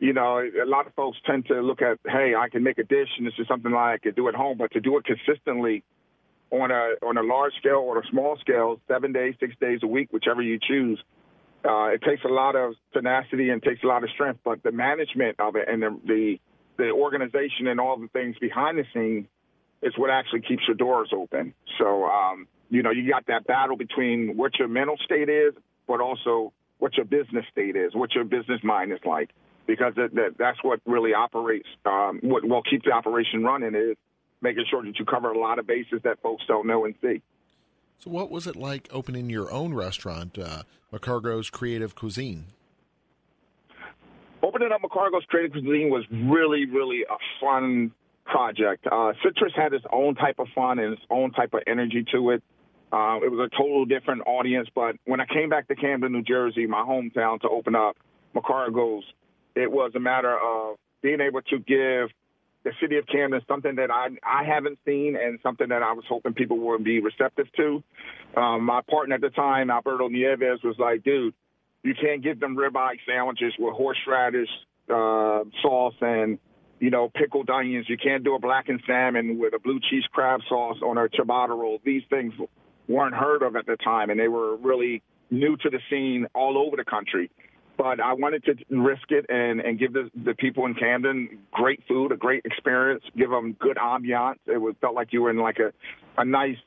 you 0.00 0.12
know, 0.12 0.38
a 0.38 0.66
lot 0.66 0.86
of 0.86 0.94
folks 0.94 1.18
tend 1.26 1.46
to 1.46 1.60
look 1.60 1.82
at, 1.82 1.98
hey, 2.06 2.34
I 2.34 2.48
can 2.48 2.62
make 2.62 2.78
a 2.78 2.84
dish 2.84 3.08
and 3.18 3.26
this 3.26 3.34
is 3.38 3.46
something 3.46 3.72
I 3.74 3.98
could 4.02 4.16
do 4.16 4.28
at 4.28 4.34
home, 4.34 4.58
but 4.58 4.72
to 4.72 4.80
do 4.80 4.96
it 4.98 5.04
consistently 5.04 5.84
on 6.50 6.70
a 6.70 7.06
on 7.06 7.16
a 7.16 7.22
large 7.22 7.54
scale 7.58 7.76
or 7.76 7.98
a 7.98 8.06
small 8.10 8.36
scale, 8.38 8.78
seven 8.86 9.12
days, 9.12 9.34
six 9.40 9.54
days 9.60 9.80
a 9.82 9.86
week, 9.86 10.12
whichever 10.12 10.42
you 10.42 10.58
choose, 10.60 11.02
uh, 11.64 11.86
it 11.86 12.02
takes 12.02 12.24
a 12.24 12.28
lot 12.28 12.56
of 12.56 12.74
tenacity 12.92 13.48
and 13.48 13.62
takes 13.62 13.82
a 13.82 13.86
lot 13.86 14.04
of 14.04 14.10
strength. 14.10 14.40
But 14.44 14.62
the 14.62 14.72
management 14.72 15.40
of 15.40 15.56
it 15.56 15.68
and 15.68 15.82
the 15.82 15.98
the, 16.06 16.40
the 16.76 16.90
organization 16.90 17.68
and 17.68 17.80
all 17.80 17.96
the 17.98 18.08
things 18.08 18.36
behind 18.38 18.78
the 18.78 18.84
scenes 18.92 19.26
is 19.82 19.94
what 19.96 20.10
actually 20.10 20.42
keeps 20.42 20.62
your 20.68 20.76
doors 20.76 21.10
open. 21.14 21.54
So 21.78 22.04
um, 22.04 22.46
you 22.72 22.82
know, 22.82 22.90
you 22.90 23.08
got 23.08 23.26
that 23.26 23.46
battle 23.46 23.76
between 23.76 24.36
what 24.36 24.58
your 24.58 24.68
mental 24.68 24.96
state 25.04 25.28
is 25.28 25.54
but 25.86 26.00
also 26.00 26.52
what 26.78 26.96
your 26.96 27.04
business 27.04 27.44
state 27.50 27.76
is, 27.76 27.94
what 27.94 28.14
your 28.14 28.24
business 28.24 28.60
mind 28.62 28.92
is 28.92 28.98
like, 29.04 29.30
because 29.66 29.92
that, 29.96 30.14
that 30.14 30.34
that's 30.38 30.58
what 30.62 30.80
really 30.86 31.14
operates, 31.14 31.68
um, 31.86 32.18
what 32.22 32.44
will 32.44 32.62
keep 32.62 32.82
the 32.84 32.92
operation 32.92 33.44
running 33.44 33.74
is 33.74 33.96
making 34.40 34.64
sure 34.70 34.82
that 34.82 34.98
you 34.98 35.04
cover 35.04 35.30
a 35.30 35.38
lot 35.38 35.58
of 35.58 35.66
bases 35.66 36.00
that 36.04 36.20
folks 36.22 36.44
don't 36.48 36.66
know 36.66 36.84
and 36.84 36.94
see. 37.00 37.22
So, 37.98 38.10
what 38.10 38.30
was 38.30 38.46
it 38.46 38.56
like 38.56 38.88
opening 38.90 39.30
your 39.30 39.52
own 39.52 39.74
restaurant, 39.74 40.36
uh, 40.38 40.62
McCargo's 40.92 41.50
Creative 41.50 41.94
Cuisine? 41.94 42.46
Opening 44.42 44.72
up 44.72 44.82
McCargo's 44.82 45.24
Creative 45.28 45.52
Cuisine 45.52 45.88
was 45.88 46.04
really, 46.10 46.66
really 46.66 47.02
a 47.02 47.16
fun 47.40 47.92
project. 48.24 48.86
Uh, 48.90 49.12
Citrus 49.22 49.52
had 49.54 49.72
its 49.72 49.84
own 49.92 50.16
type 50.16 50.40
of 50.40 50.48
fun 50.54 50.80
and 50.80 50.94
its 50.94 51.02
own 51.10 51.30
type 51.30 51.54
of 51.54 51.60
energy 51.68 52.04
to 52.12 52.30
it. 52.30 52.42
Uh, 52.92 53.18
it 53.22 53.30
was 53.30 53.48
a 53.50 53.56
total 53.56 53.86
different 53.86 54.22
audience, 54.26 54.68
but 54.74 54.96
when 55.06 55.20
I 55.20 55.24
came 55.26 55.48
back 55.48 55.66
to 55.68 55.74
Camden, 55.74 56.12
New 56.12 56.22
Jersey, 56.22 56.66
my 56.66 56.82
hometown, 56.82 57.40
to 57.40 57.48
open 57.48 57.74
up 57.74 57.96
McCargo's, 58.34 59.04
it 59.54 59.70
was 59.70 59.92
a 59.94 60.00
matter 60.00 60.36
of 60.36 60.76
being 61.00 61.20
able 61.20 61.40
to 61.42 61.58
give 61.58 62.10
the 62.64 62.72
city 62.80 62.98
of 62.98 63.06
Camden 63.06 63.40
something 63.48 63.76
that 63.76 63.90
I 63.90 64.08
I 64.22 64.44
haven't 64.44 64.78
seen 64.84 65.16
and 65.16 65.38
something 65.42 65.68
that 65.68 65.82
I 65.82 65.92
was 65.92 66.04
hoping 66.08 66.34
people 66.34 66.58
would 66.58 66.84
be 66.84 67.00
receptive 67.00 67.46
to. 67.56 67.82
Um, 68.36 68.64
my 68.64 68.82
partner 68.88 69.16
at 69.16 69.20
the 69.20 69.30
time, 69.30 69.70
Alberto 69.70 70.08
Nieves, 70.08 70.62
was 70.62 70.76
like, 70.78 71.02
"Dude, 71.02 71.34
you 71.82 71.94
can't 71.94 72.22
give 72.22 72.40
them 72.40 72.56
ribeye 72.56 72.98
sandwiches 73.06 73.54
with 73.58 73.74
horseradish 73.74 74.48
uh, 74.88 75.44
sauce 75.60 75.94
and 76.00 76.38
you 76.78 76.90
know 76.90 77.08
pickled 77.08 77.50
onions. 77.50 77.86
You 77.88 77.96
can't 77.96 78.22
do 78.22 78.34
a 78.34 78.38
blackened 78.38 78.82
salmon 78.86 79.38
with 79.38 79.54
a 79.54 79.58
blue 79.58 79.80
cheese 79.90 80.04
crab 80.12 80.40
sauce 80.48 80.78
on 80.84 80.98
a 80.98 81.08
ciabatta 81.08 81.48
roll. 81.48 81.80
These 81.84 82.02
things 82.10 82.32
weren't 82.88 83.14
heard 83.14 83.42
of 83.42 83.56
at 83.56 83.66
the 83.66 83.76
time, 83.76 84.10
and 84.10 84.18
they 84.18 84.28
were 84.28 84.56
really 84.56 85.02
new 85.30 85.56
to 85.56 85.70
the 85.70 85.78
scene 85.88 86.26
all 86.34 86.58
over 86.58 86.76
the 86.76 86.84
country 86.84 87.30
but 87.76 88.00
I 88.00 88.12
wanted 88.12 88.44
to 88.44 88.54
risk 88.70 89.10
it 89.10 89.26
and, 89.28 89.60
and 89.60 89.78
give 89.78 89.92
the, 89.92 90.10
the 90.14 90.34
people 90.34 90.66
in 90.66 90.74
Camden 90.74 91.38
great 91.50 91.82
food, 91.88 92.12
a 92.12 92.16
great 92.16 92.44
experience, 92.44 93.02
give 93.16 93.30
them 93.30 93.56
good 93.58 93.76
ambiance. 93.76 94.36
It 94.46 94.58
was 94.58 94.74
felt 94.80 94.94
like 94.94 95.08
you 95.12 95.22
were 95.22 95.30
in 95.30 95.38
like 95.38 95.58
a, 95.58 95.72
a 96.20 96.24
nice 96.24 96.58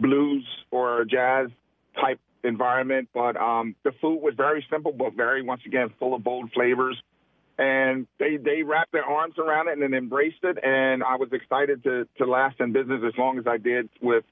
blues 0.00 0.44
or 0.70 1.04
jazz 1.04 1.48
type 2.00 2.18
environment. 2.44 3.08
But 3.12 3.36
um, 3.36 3.76
the 3.84 3.92
food 4.00 4.20
was 4.20 4.34
very 4.36 4.66
simple, 4.70 4.92
but 4.92 5.14
very, 5.14 5.42
once 5.42 5.62
again, 5.66 5.92
full 5.98 6.14
of 6.14 6.24
bold 6.24 6.50
flavors. 6.52 7.00
And 7.58 8.06
they, 8.18 8.36
they 8.36 8.62
wrapped 8.62 8.92
their 8.92 9.04
arms 9.04 9.34
around 9.38 9.68
it 9.68 9.72
and 9.72 9.82
then 9.82 9.94
embraced 9.94 10.44
it. 10.44 10.58
And 10.62 11.02
I 11.02 11.16
was 11.16 11.28
excited 11.32 11.82
to, 11.84 12.08
to 12.18 12.24
last 12.24 12.60
in 12.60 12.72
business 12.72 13.02
as 13.06 13.12
long 13.18 13.38
as 13.38 13.46
I 13.46 13.58
did 13.58 13.88
with 14.00 14.24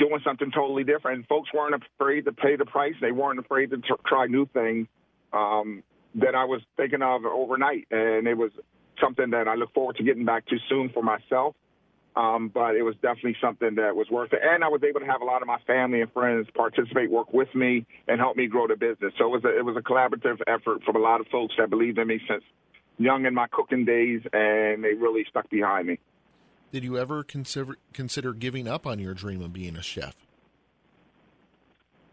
doing 0.00 0.20
something 0.24 0.50
totally 0.50 0.82
different. 0.82 1.28
Folks 1.28 1.50
weren't 1.54 1.74
afraid 1.74 2.24
to 2.24 2.32
pay 2.32 2.56
the 2.56 2.64
price. 2.64 2.94
They 3.00 3.12
weren't 3.12 3.38
afraid 3.38 3.70
to 3.70 3.76
t- 3.76 4.02
try 4.06 4.26
new 4.26 4.46
things 4.46 4.88
um, 5.32 5.84
that 6.16 6.34
I 6.34 6.44
was 6.44 6.62
thinking 6.76 7.02
of 7.02 7.24
overnight, 7.24 7.86
and 7.90 8.26
it 8.26 8.36
was 8.36 8.50
something 9.00 9.30
that 9.30 9.46
I 9.46 9.54
look 9.54 9.72
forward 9.72 9.96
to 9.96 10.02
getting 10.02 10.24
back 10.24 10.46
to 10.46 10.56
soon 10.68 10.88
for 10.88 11.02
myself. 11.02 11.54
Um, 12.16 12.50
but 12.52 12.74
it 12.74 12.82
was 12.82 12.96
definitely 12.96 13.36
something 13.40 13.76
that 13.76 13.94
was 13.94 14.08
worth 14.10 14.32
it, 14.32 14.40
and 14.42 14.64
I 14.64 14.68
was 14.68 14.82
able 14.82 14.98
to 14.98 15.06
have 15.06 15.20
a 15.20 15.24
lot 15.24 15.42
of 15.42 15.48
my 15.48 15.58
family 15.64 16.00
and 16.00 16.12
friends 16.12 16.48
participate, 16.56 17.08
work 17.08 17.32
with 17.32 17.54
me, 17.54 17.86
and 18.08 18.18
help 18.18 18.36
me 18.36 18.48
grow 18.48 18.66
the 18.66 18.74
business. 18.74 19.12
So 19.16 19.26
it 19.26 19.30
was 19.30 19.44
a, 19.44 19.56
it 19.56 19.64
was 19.64 19.76
a 19.76 19.80
collaborative 19.80 20.40
effort 20.48 20.82
from 20.82 20.96
a 20.96 20.98
lot 20.98 21.20
of 21.20 21.28
folks 21.28 21.54
that 21.56 21.70
believed 21.70 21.98
in 21.98 22.08
me 22.08 22.20
since 22.28 22.42
young 22.98 23.26
in 23.26 23.34
my 23.34 23.46
cooking 23.46 23.84
days, 23.84 24.22
and 24.32 24.82
they 24.82 24.94
really 24.94 25.24
stuck 25.30 25.48
behind 25.50 25.86
me. 25.86 26.00
Did 26.72 26.84
you 26.84 26.98
ever 26.98 27.24
consider 27.24 27.76
consider 27.92 28.32
giving 28.32 28.68
up 28.68 28.86
on 28.86 28.98
your 28.98 29.14
dream 29.14 29.42
of 29.42 29.52
being 29.52 29.76
a 29.76 29.82
chef? 29.82 30.14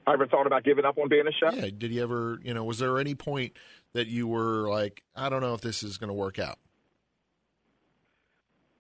I 0.08 0.14
ever 0.14 0.26
thought 0.26 0.48
about 0.48 0.64
giving 0.64 0.86
up 0.86 0.98
on 0.98 1.10
being 1.10 1.26
a 1.28 1.32
chef? 1.32 1.54
Yeah. 1.54 1.70
Did 1.78 1.92
you 1.92 2.02
ever, 2.02 2.40
you 2.42 2.54
know, 2.54 2.64
was 2.64 2.80
there 2.80 2.98
any 2.98 3.14
point 3.14 3.54
that 3.92 4.08
you 4.08 4.26
were 4.26 4.70
like, 4.70 5.04
I 5.16 5.28
don't 5.28 5.42
know 5.42 5.54
if 5.54 5.60
this 5.60 5.84
is 5.84 5.98
going 5.98 6.08
to 6.08 6.14
work 6.14 6.40
out? 6.40 6.58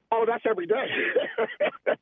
Oh, 0.10 0.24
that's 0.26 0.46
every 0.50 0.68
day. 0.68 0.86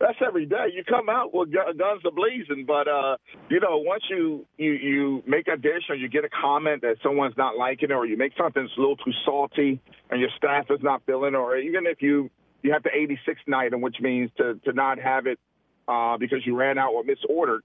that's 0.00 0.18
every 0.24 0.46
day. 0.46 0.66
You 0.72 0.84
come 0.84 1.08
out 1.08 1.34
with 1.34 1.50
guns 1.52 2.02
a 2.06 2.12
blazing, 2.12 2.64
but 2.64 2.86
uh, 2.86 3.16
you 3.50 3.58
know, 3.58 3.78
once 3.78 4.04
you 4.08 4.46
you 4.56 4.70
you 4.70 5.22
make 5.26 5.48
a 5.48 5.56
dish 5.56 5.82
or 5.88 5.96
you 5.96 6.08
get 6.08 6.24
a 6.24 6.28
comment 6.28 6.82
that 6.82 6.98
someone's 7.02 7.36
not 7.36 7.56
liking 7.56 7.90
it, 7.90 7.92
or 7.92 8.06
you 8.06 8.16
make 8.16 8.32
something 8.38 8.62
that's 8.62 8.76
a 8.76 8.80
little 8.80 8.96
too 8.96 9.12
salty 9.24 9.80
and 10.10 10.20
your 10.20 10.30
staff 10.36 10.66
is 10.70 10.78
not 10.80 11.02
feeling, 11.06 11.34
or 11.34 11.56
even 11.56 11.86
if 11.86 12.00
you 12.00 12.30
you 12.64 12.72
have 12.72 12.82
the 12.82 12.90
86 12.92 13.40
item, 13.54 13.80
which 13.80 13.96
means 14.00 14.30
to 14.38 14.54
to 14.64 14.72
not 14.72 14.98
have 14.98 15.26
it 15.26 15.38
uh, 15.86 16.16
because 16.18 16.44
you 16.44 16.56
ran 16.56 16.78
out 16.78 16.92
or 16.92 17.04
misordered 17.04 17.60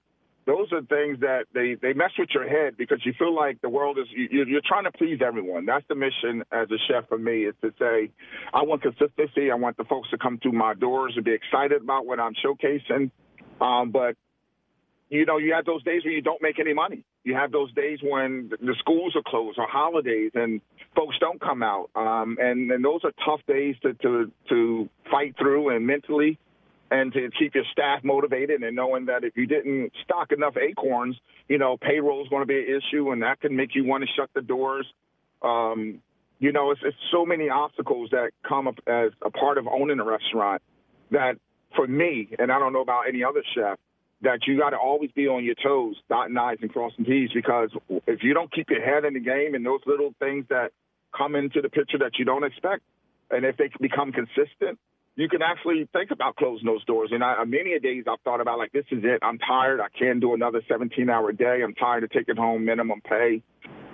those 0.46 0.72
are 0.72 0.82
things 0.82 1.20
that 1.20 1.44
they, 1.52 1.76
they 1.80 1.92
mess 1.92 2.10
with 2.18 2.30
your 2.34 2.48
head 2.48 2.76
because 2.76 3.00
you 3.04 3.12
feel 3.18 3.34
like 3.34 3.60
the 3.60 3.68
world 3.68 3.98
is 3.98 4.06
you, 4.10 4.44
you're 4.46 4.62
trying 4.66 4.84
to 4.84 4.92
please 4.92 5.20
everyone. 5.24 5.66
That's 5.66 5.84
the 5.88 5.94
mission 5.94 6.42
as 6.50 6.68
a 6.70 6.78
chef 6.88 7.08
for 7.08 7.18
me 7.18 7.44
is 7.44 7.54
to 7.60 7.72
say, 7.78 8.10
I 8.52 8.62
want 8.62 8.82
consistency. 8.82 9.50
I 9.50 9.54
want 9.54 9.76
the 9.76 9.84
folks 9.84 10.10
to 10.10 10.18
come 10.18 10.38
through 10.38 10.52
my 10.52 10.74
doors 10.74 11.12
and 11.16 11.24
be 11.24 11.32
excited 11.32 11.82
about 11.82 12.06
what 12.06 12.18
I'm 12.18 12.32
showcasing. 12.34 13.10
Um, 13.60 13.90
but 13.90 14.16
you 15.08 15.26
know, 15.26 15.36
you 15.36 15.52
have 15.54 15.66
those 15.66 15.82
days 15.84 16.02
when 16.04 16.14
you 16.14 16.22
don't 16.22 16.40
make 16.42 16.58
any 16.58 16.72
money. 16.72 17.04
You 17.22 17.34
have 17.34 17.52
those 17.52 17.72
days 17.74 17.98
when 18.02 18.50
the 18.60 18.74
schools 18.78 19.14
are 19.14 19.22
closed 19.26 19.58
or 19.58 19.66
holidays 19.68 20.32
and 20.34 20.60
folks 20.96 21.16
don't 21.20 21.40
come 21.40 21.62
out. 21.62 21.90
Um, 21.94 22.38
and, 22.40 22.70
and 22.70 22.84
those 22.84 23.00
are 23.04 23.12
tough 23.24 23.40
days 23.46 23.76
to, 23.82 23.94
to, 23.94 24.32
to 24.48 24.88
fight 25.10 25.36
through 25.38 25.74
and 25.74 25.86
mentally 25.86 26.38
and 26.90 27.12
to 27.12 27.30
keep 27.38 27.54
your 27.54 27.64
staff 27.70 28.02
motivated 28.02 28.62
and 28.62 28.74
knowing 28.74 29.06
that 29.06 29.22
if 29.22 29.36
you 29.36 29.46
didn't 29.46 29.92
stock 30.02 30.32
enough 30.32 30.56
acorns, 30.56 31.16
you 31.48 31.58
know, 31.58 31.76
payroll 31.76 32.22
is 32.22 32.28
going 32.28 32.42
to 32.42 32.46
be 32.46 32.58
an 32.58 32.80
issue 32.80 33.10
and 33.12 33.22
that 33.22 33.40
can 33.40 33.54
make 33.54 33.74
you 33.74 33.84
want 33.84 34.02
to 34.02 34.08
shut 34.16 34.30
the 34.34 34.40
doors. 34.40 34.86
Um, 35.42 36.00
you 36.38 36.52
know, 36.52 36.70
it's, 36.70 36.80
it's 36.82 36.96
so 37.12 37.26
many 37.26 37.50
obstacles 37.50 38.10
that 38.10 38.30
come 38.48 38.66
up 38.66 38.76
as 38.86 39.10
a 39.24 39.30
part 39.30 39.58
of 39.58 39.66
owning 39.68 40.00
a 40.00 40.04
restaurant 40.04 40.62
that 41.10 41.36
for 41.76 41.86
me, 41.86 42.28
and 42.38 42.50
I 42.50 42.58
don't 42.58 42.72
know 42.72 42.80
about 42.80 43.04
any 43.08 43.22
other 43.22 43.44
chef, 43.54 43.78
that 44.22 44.46
you 44.46 44.58
got 44.58 44.70
to 44.70 44.76
always 44.76 45.10
be 45.12 45.26
on 45.28 45.44
your 45.44 45.54
toes, 45.54 45.96
dotting 46.08 46.36
I's 46.36 46.58
and 46.60 46.72
crossing 46.72 47.04
T's, 47.04 47.30
because 47.32 47.70
if 48.06 48.22
you 48.22 48.34
don't 48.34 48.52
keep 48.52 48.68
your 48.70 48.84
head 48.84 49.04
in 49.04 49.14
the 49.14 49.20
game 49.20 49.54
and 49.54 49.64
those 49.64 49.80
little 49.86 50.14
things 50.18 50.44
that 50.50 50.72
come 51.16 51.34
into 51.34 51.60
the 51.62 51.70
picture 51.70 51.98
that 51.98 52.18
you 52.18 52.24
don't 52.24 52.44
expect, 52.44 52.82
and 53.30 53.44
if 53.44 53.56
they 53.56 53.70
become 53.80 54.12
consistent, 54.12 54.78
you 55.16 55.28
can 55.28 55.42
actually 55.42 55.88
think 55.92 56.10
about 56.10 56.36
closing 56.36 56.66
those 56.66 56.84
doors. 56.84 57.10
And 57.12 57.22
I, 57.22 57.44
many 57.44 57.72
a 57.72 57.80
days 57.80 58.04
I've 58.10 58.20
thought 58.20 58.40
about 58.40 58.58
like, 58.58 58.72
this 58.72 58.86
is 58.90 59.02
it. 59.04 59.20
I'm 59.22 59.38
tired. 59.38 59.80
I 59.80 59.88
can't 59.96 60.20
do 60.20 60.34
another 60.34 60.62
17 60.68 61.08
hour 61.10 61.32
day. 61.32 61.60
I'm 61.64 61.74
tired 61.74 62.04
of 62.04 62.10
taking 62.10 62.36
home 62.36 62.64
minimum 62.64 63.00
pay. 63.02 63.42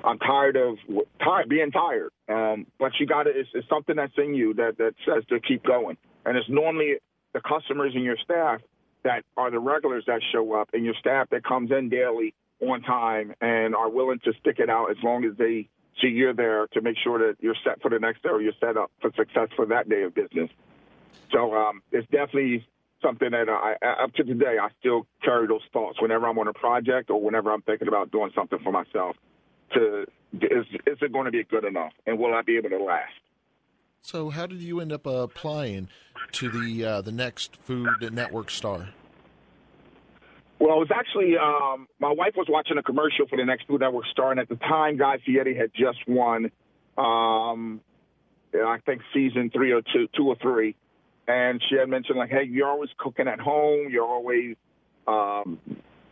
I'm 0.04 0.18
tired 0.18 0.56
of 0.56 0.76
tired 1.22 1.48
being 1.48 1.72
tired. 1.72 2.10
Um, 2.28 2.66
but 2.78 2.92
you 3.00 3.06
got 3.06 3.24
to. 3.24 3.30
It's, 3.30 3.48
it's 3.54 3.68
something 3.68 3.96
that's 3.96 4.12
in 4.18 4.34
you 4.34 4.54
that 4.54 4.78
that 4.78 4.94
says 5.04 5.24
to 5.30 5.40
keep 5.40 5.64
going. 5.64 5.96
And 6.24 6.36
it's 6.36 6.48
normally 6.48 6.96
the 7.32 7.40
customers 7.40 7.92
and 7.94 8.04
your 8.04 8.16
staff 8.22 8.60
that 9.06 9.22
are 9.36 9.52
the 9.52 9.60
regulars 9.60 10.04
that 10.08 10.20
show 10.32 10.52
up, 10.54 10.70
and 10.72 10.84
your 10.84 10.94
staff 10.98 11.30
that 11.30 11.44
comes 11.44 11.70
in 11.70 11.88
daily 11.88 12.34
on 12.60 12.82
time 12.82 13.34
and 13.40 13.74
are 13.74 13.88
willing 13.88 14.18
to 14.24 14.32
stick 14.40 14.58
it 14.58 14.68
out 14.68 14.90
as 14.90 14.96
long 15.04 15.24
as 15.24 15.36
they 15.38 15.68
see 16.02 16.08
you're 16.08 16.34
there 16.34 16.66
to 16.72 16.80
make 16.80 16.96
sure 17.02 17.18
that 17.18 17.36
you're 17.40 17.56
set 17.64 17.80
for 17.80 17.88
the 17.88 17.98
next 17.98 18.22
day 18.22 18.30
or 18.30 18.42
you're 18.42 18.52
set 18.60 18.76
up 18.76 18.90
for 19.00 19.10
success 19.16 19.48
for 19.54 19.66
that 19.66 19.88
day 19.88 20.02
of 20.02 20.14
business. 20.14 20.50
So 21.32 21.54
um, 21.54 21.82
it's 21.92 22.08
definitely 22.10 22.66
something 23.00 23.30
that 23.30 23.48
I, 23.48 23.76
up 24.02 24.12
to 24.14 24.24
today, 24.24 24.56
I 24.60 24.68
still 24.80 25.06
carry 25.22 25.46
those 25.46 25.62
thoughts 25.72 26.02
whenever 26.02 26.26
I'm 26.26 26.38
on 26.38 26.48
a 26.48 26.52
project 26.52 27.10
or 27.10 27.20
whenever 27.20 27.52
I'm 27.52 27.62
thinking 27.62 27.88
about 27.88 28.10
doing 28.10 28.32
something 28.34 28.58
for 28.58 28.72
myself. 28.72 29.16
To 29.74 30.06
is, 30.32 30.66
is 30.86 30.98
it 31.00 31.12
going 31.12 31.26
to 31.26 31.30
be 31.30 31.44
good 31.44 31.64
enough, 31.64 31.92
and 32.06 32.18
will 32.18 32.34
I 32.34 32.42
be 32.42 32.56
able 32.56 32.70
to 32.70 32.82
last? 32.82 33.12
So, 34.06 34.30
how 34.30 34.46
did 34.46 34.60
you 34.60 34.80
end 34.80 34.92
up 34.92 35.04
applying 35.04 35.88
to 36.30 36.48
the 36.48 36.84
uh, 36.84 37.00
the 37.00 37.10
next 37.10 37.56
Food 37.56 38.12
Network 38.12 38.50
star? 38.50 38.90
Well, 40.60 40.76
it 40.76 40.78
was 40.78 40.90
actually 40.94 41.36
um, 41.36 41.88
my 41.98 42.12
wife 42.12 42.34
was 42.36 42.46
watching 42.48 42.78
a 42.78 42.84
commercial 42.84 43.26
for 43.26 43.36
the 43.36 43.44
next 43.44 43.66
Food 43.66 43.80
Network 43.80 44.06
star, 44.12 44.30
and 44.30 44.38
at 44.38 44.48
the 44.48 44.54
time, 44.54 44.96
Guy 44.96 45.18
Fieri 45.26 45.56
had 45.56 45.72
just 45.74 45.98
won, 46.06 46.52
um, 46.96 47.80
I 48.54 48.78
think 48.86 49.02
season 49.12 49.50
three 49.50 49.72
or 49.72 49.82
two, 49.82 50.06
two 50.16 50.28
or 50.28 50.36
three, 50.40 50.76
and 51.26 51.60
she 51.68 51.74
had 51.74 51.88
mentioned 51.88 52.16
like, 52.16 52.30
hey, 52.30 52.44
you're 52.48 52.68
always 52.68 52.90
cooking 52.98 53.26
at 53.26 53.40
home. 53.40 53.88
You're 53.90 54.06
always, 54.06 54.54
um, 55.08 55.58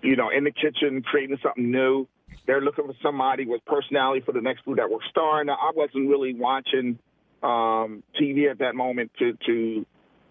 you 0.02 0.16
know, 0.16 0.30
in 0.30 0.42
the 0.42 0.50
kitchen 0.50 1.00
creating 1.02 1.38
something 1.44 1.70
new. 1.70 2.08
They're 2.44 2.60
looking 2.60 2.86
for 2.86 2.94
somebody 3.00 3.46
with 3.46 3.64
personality 3.66 4.20
for 4.26 4.32
the 4.32 4.40
next 4.40 4.64
Food 4.64 4.78
Network 4.78 5.02
star. 5.10 5.40
and 5.40 5.48
I 5.48 5.70
wasn't 5.76 6.08
really 6.08 6.34
watching 6.34 6.98
um, 7.44 8.02
TV 8.20 8.50
at 8.50 8.58
that 8.58 8.74
moment 8.74 9.12
to 9.18 9.36
to 9.46 9.86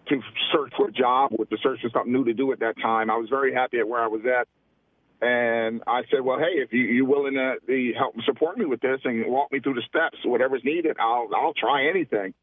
to 0.08 0.20
search 0.52 0.72
for 0.76 0.88
a 0.88 0.92
job 0.92 1.32
or 1.38 1.46
to 1.46 1.56
search 1.62 1.80
for 1.80 1.88
something 1.90 2.12
new 2.12 2.24
to 2.24 2.34
do 2.34 2.52
at 2.52 2.60
that 2.60 2.74
time. 2.82 3.10
I 3.10 3.16
was 3.16 3.28
very 3.30 3.54
happy 3.54 3.78
at 3.78 3.88
where 3.88 4.02
I 4.02 4.08
was 4.08 4.20
at. 4.26 4.48
And 5.22 5.82
I 5.86 6.02
said, 6.10 6.20
well, 6.20 6.38
hey, 6.38 6.60
if 6.60 6.72
you, 6.72 6.82
you're 6.82 7.06
willing 7.06 7.34
to 7.34 7.92
help 7.96 8.14
support 8.26 8.58
me 8.58 8.66
with 8.66 8.80
this 8.80 9.00
and 9.04 9.24
walk 9.26 9.50
me 9.52 9.60
through 9.60 9.74
the 9.74 9.82
steps, 9.88 10.18
whatever's 10.24 10.62
needed, 10.64 10.96
I'll 11.00 11.28
I'll 11.34 11.54
try 11.54 11.88
anything. 11.88 12.34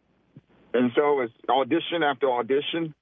And 0.74 0.92
so 0.96 1.22
it's 1.22 1.34
audition 1.50 2.02
after 2.02 2.32
audition. 2.32 2.96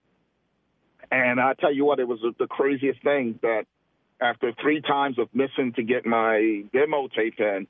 And 1.11 1.39
I 1.39 1.53
tell 1.53 1.73
you 1.73 1.85
what, 1.85 1.99
it 1.99 2.07
was 2.07 2.19
the 2.37 2.47
craziest 2.47 3.01
thing 3.03 3.39
that 3.41 3.65
after 4.21 4.51
three 4.61 4.81
times 4.81 5.17
of 5.17 5.29
missing 5.33 5.73
to 5.75 5.83
get 5.83 6.05
my 6.05 6.63
demo 6.73 7.07
tape 7.07 7.39
in, 7.39 7.67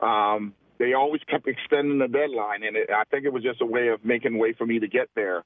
um, 0.00 0.54
they 0.78 0.94
always 0.94 1.20
kept 1.28 1.46
extending 1.48 1.98
the 1.98 2.08
deadline, 2.08 2.62
and 2.62 2.76
it, 2.76 2.90
I 2.90 3.04
think 3.10 3.24
it 3.24 3.32
was 3.32 3.42
just 3.42 3.60
a 3.60 3.66
way 3.66 3.88
of 3.88 4.04
making 4.04 4.38
way 4.38 4.52
for 4.52 4.66
me 4.66 4.78
to 4.78 4.88
get 4.88 5.08
there. 5.14 5.44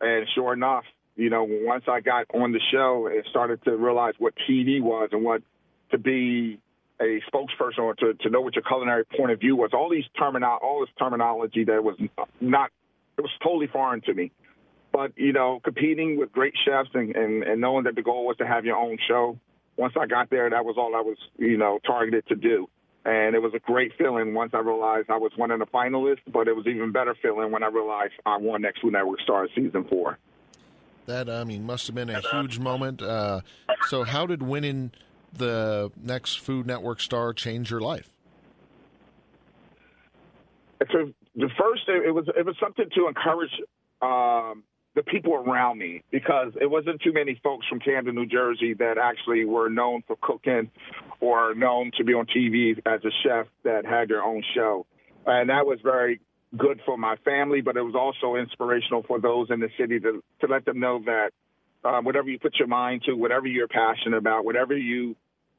And 0.00 0.26
sure 0.34 0.52
enough, 0.52 0.84
you 1.16 1.28
know, 1.28 1.46
once 1.48 1.84
I 1.86 2.00
got 2.00 2.26
on 2.32 2.52
the 2.52 2.60
show 2.72 3.06
and 3.06 3.22
started 3.28 3.62
to 3.64 3.76
realize 3.76 4.14
what 4.18 4.34
TV 4.48 4.80
was 4.80 5.10
and 5.12 5.22
what 5.22 5.42
to 5.90 5.98
be 5.98 6.58
a 7.00 7.20
spokesperson 7.32 7.80
or 7.80 7.94
to, 7.94 8.14
to 8.14 8.30
know 8.30 8.40
what 8.40 8.54
your 8.54 8.64
culinary 8.64 9.04
point 9.04 9.30
of 9.30 9.40
view 9.40 9.56
was, 9.56 9.70
all 9.72 9.90
these 9.90 10.04
terminal, 10.18 10.58
all 10.62 10.80
this 10.80 10.90
terminology 10.98 11.64
that 11.64 11.82
was 11.82 11.96
not, 12.40 12.70
it 13.18 13.20
was 13.20 13.30
totally 13.42 13.66
foreign 13.66 14.00
to 14.02 14.14
me. 14.14 14.32
But 14.92 15.12
you 15.16 15.32
know, 15.32 15.60
competing 15.62 16.18
with 16.18 16.32
great 16.32 16.54
chefs 16.64 16.90
and, 16.94 17.14
and, 17.14 17.42
and 17.42 17.60
knowing 17.60 17.84
that 17.84 17.94
the 17.94 18.02
goal 18.02 18.26
was 18.26 18.36
to 18.38 18.46
have 18.46 18.64
your 18.64 18.76
own 18.76 18.98
show. 19.06 19.38
Once 19.76 19.94
I 19.98 20.06
got 20.06 20.30
there, 20.30 20.50
that 20.50 20.64
was 20.64 20.76
all 20.76 20.94
I 20.94 21.00
was, 21.00 21.16
you 21.38 21.56
know, 21.56 21.78
targeted 21.86 22.26
to 22.28 22.34
do. 22.34 22.68
And 23.04 23.34
it 23.34 23.38
was 23.40 23.54
a 23.54 23.58
great 23.58 23.92
feeling 23.96 24.34
once 24.34 24.52
I 24.52 24.58
realized 24.58 25.08
I 25.08 25.16
was 25.16 25.32
one 25.36 25.50
of 25.50 25.58
the 25.58 25.66
finalists, 25.66 26.20
but 26.30 26.48
it 26.48 26.54
was 26.54 26.66
even 26.66 26.92
better 26.92 27.14
feeling 27.22 27.50
when 27.50 27.62
I 27.62 27.68
realized 27.68 28.12
I 28.26 28.36
won 28.36 28.62
Next 28.62 28.80
Food 28.80 28.92
Network 28.92 29.20
Star 29.20 29.48
season 29.54 29.84
four. 29.84 30.18
That 31.06 31.30
I 31.30 31.44
mean 31.44 31.64
must 31.64 31.86
have 31.86 31.94
been 31.94 32.10
a 32.10 32.20
huge 32.20 32.58
moment. 32.58 33.00
Uh, 33.00 33.40
so, 33.88 34.04
how 34.04 34.26
did 34.26 34.42
winning 34.42 34.92
the 35.32 35.90
Next 35.96 36.40
Food 36.40 36.66
Network 36.66 37.00
Star 37.00 37.32
change 37.32 37.70
your 37.70 37.80
life? 37.80 38.10
So 40.92 41.12
the 41.34 41.50
first, 41.58 41.82
it 41.88 42.14
was 42.14 42.26
it 42.36 42.44
was 42.44 42.56
something 42.60 42.86
to 42.94 43.08
encourage 43.08 43.50
um, 44.02 44.64
the 44.94 45.02
people 45.02 45.34
around 45.34 45.78
me 45.78 46.02
because 46.10 46.52
it 46.60 46.66
wasn't 46.66 47.00
too 47.00 47.12
many 47.12 47.40
folks 47.42 47.66
from 47.68 47.78
Camden, 47.78 48.14
New 48.14 48.26
Jersey 48.26 48.74
that 48.74 48.98
actually 48.98 49.44
were 49.44 49.70
known 49.70 50.02
for 50.06 50.16
cooking 50.20 50.70
or 51.20 51.54
known 51.54 51.92
to 51.96 52.04
be 52.04 52.12
on 52.12 52.26
TV 52.26 52.76
as 52.86 53.00
a 53.04 53.10
chef 53.22 53.46
that 53.64 53.86
had 53.86 54.08
their 54.08 54.22
own 54.22 54.42
show. 54.54 54.86
And 55.26 55.50
that 55.50 55.66
was 55.66 55.78
very 55.82 56.20
good 56.56 56.80
for 56.84 56.96
my 56.96 57.16
family, 57.24 57.60
but 57.60 57.76
it 57.76 57.82
was 57.82 57.94
also 57.94 58.34
inspirational 58.34 59.04
for 59.06 59.20
those 59.20 59.48
in 59.50 59.60
the 59.60 59.68
city 59.78 60.00
to, 60.00 60.22
to 60.40 60.46
let 60.48 60.64
them 60.64 60.80
know 60.80 61.00
that 61.04 61.30
uh, 61.84 62.00
whatever 62.00 62.28
you 62.28 62.38
put 62.38 62.56
your 62.58 62.68
mind 62.68 63.02
to, 63.06 63.14
whatever 63.14 63.46
you're 63.46 63.68
passionate 63.68 64.16
about, 64.16 64.44
whatever 64.44 64.76
you 64.76 65.14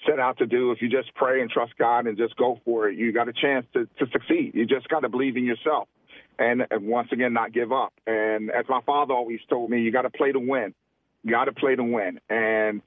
set 0.05 0.19
out 0.19 0.37
to 0.39 0.45
do, 0.45 0.71
if 0.71 0.81
you 0.81 0.89
just 0.89 1.13
pray 1.15 1.41
and 1.41 1.49
trust 1.49 1.73
God 1.77 2.05
and 2.07 2.17
just 2.17 2.35
go 2.35 2.59
for 2.65 2.89
it, 2.89 2.97
you 2.97 3.13
got 3.13 3.29
a 3.29 3.33
chance 3.33 3.65
to, 3.73 3.87
to 3.99 4.11
succeed. 4.11 4.51
You 4.53 4.65
just 4.65 4.89
got 4.89 5.01
to 5.01 5.09
believe 5.09 5.37
in 5.37 5.45
yourself 5.45 5.87
and, 6.39 6.63
once 6.71 7.09
again 7.11 7.33
not 7.33 7.53
give 7.53 7.71
up. 7.71 7.93
And 8.07 8.51
as 8.51 8.65
my 8.69 8.81
father 8.85 9.13
always 9.13 9.39
told 9.49 9.69
me, 9.69 9.81
you 9.81 9.91
got 9.91 10.03
to 10.03 10.09
play 10.09 10.31
to 10.31 10.39
win. 10.39 10.73
You 11.23 11.31
got 11.31 11.45
to 11.45 11.53
play 11.53 11.75
to 11.75 11.83
win. 11.83 12.19
And 12.29 12.81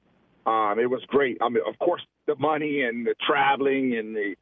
um, 0.45 0.79
it 0.79 0.89
was 0.89 1.01
great. 1.07 1.37
I 1.41 1.49
mean, 1.49 1.63
of 1.67 1.77
course, 1.79 2.01
the 2.27 2.35
money 2.35 2.81
and 2.81 3.05
the 3.05 3.15
traveling 3.25 3.95
and 3.97 4.15
the 4.15 4.35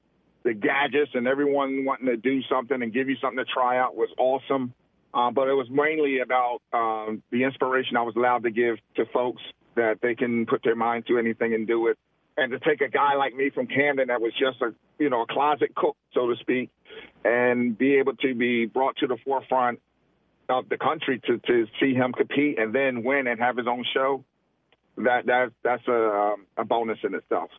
the 0.43 0.53
gadgets 0.53 1.11
and 1.13 1.25
everyone 1.25 1.85
wanting 1.85 2.07
to 2.07 2.17
do 2.17 2.41
something 2.49 2.81
and 2.81 2.93
give 2.93 3.07
you 3.07 3.15
something 3.21 3.37
to 3.37 3.49
try 3.49 3.77
out 3.77 3.95
was 3.95 4.09
awesome. 4.17 4.73
Um, 5.13 5.33
but 5.33 5.47
it 5.47 5.53
was 5.53 5.67
mainly 5.69 6.19
about 6.19 6.59
um, 6.73 7.23
the 7.31 7.43
inspiration 7.43 7.95
I 7.95 8.01
was 8.01 8.15
allowed 8.17 8.43
to 8.43 8.51
give 8.51 8.75
to 8.95 9.05
folks 9.13 9.41
that 9.75 9.99
they 10.01 10.15
can 10.15 10.45
put 10.45 10.61
their 10.63 10.75
mind 10.75 11.05
to 11.07 11.17
anything 11.17 11.53
and 11.53 11.65
do 11.65 11.87
it. 11.87 11.97
And 12.35 12.51
to 12.51 12.59
take 12.59 12.81
a 12.81 12.89
guy 12.89 13.15
like 13.15 13.35
me 13.35 13.51
from 13.51 13.67
Camden 13.67 14.07
that 14.07 14.21
was 14.21 14.33
just 14.33 14.61
a 14.61 14.73
you 14.97 15.09
know 15.09 15.21
a 15.21 15.27
closet 15.27 15.75
cook, 15.75 15.95
so 16.13 16.27
to 16.27 16.35
speak, 16.39 16.71
and 17.23 17.77
be 17.77 17.95
able 17.95 18.15
to 18.17 18.33
be 18.33 18.65
brought 18.65 18.97
to 18.97 19.07
the 19.07 19.17
forefront 19.23 19.79
of 20.49 20.67
the 20.69 20.77
country 20.77 21.21
to, 21.25 21.37
to 21.39 21.67
see 21.79 21.93
him 21.93 22.11
compete 22.11 22.59
and 22.59 22.73
then 22.73 23.03
win 23.03 23.27
and 23.27 23.39
have 23.39 23.57
his 23.57 23.67
own 23.67 23.85
show, 23.93 24.23
that 24.97 25.25
that 25.25 25.51
that's 25.63 25.87
a, 25.87 26.09
um, 26.09 26.45
a 26.57 26.65
bonus 26.65 26.99
in 27.03 27.15
itself. 27.15 27.49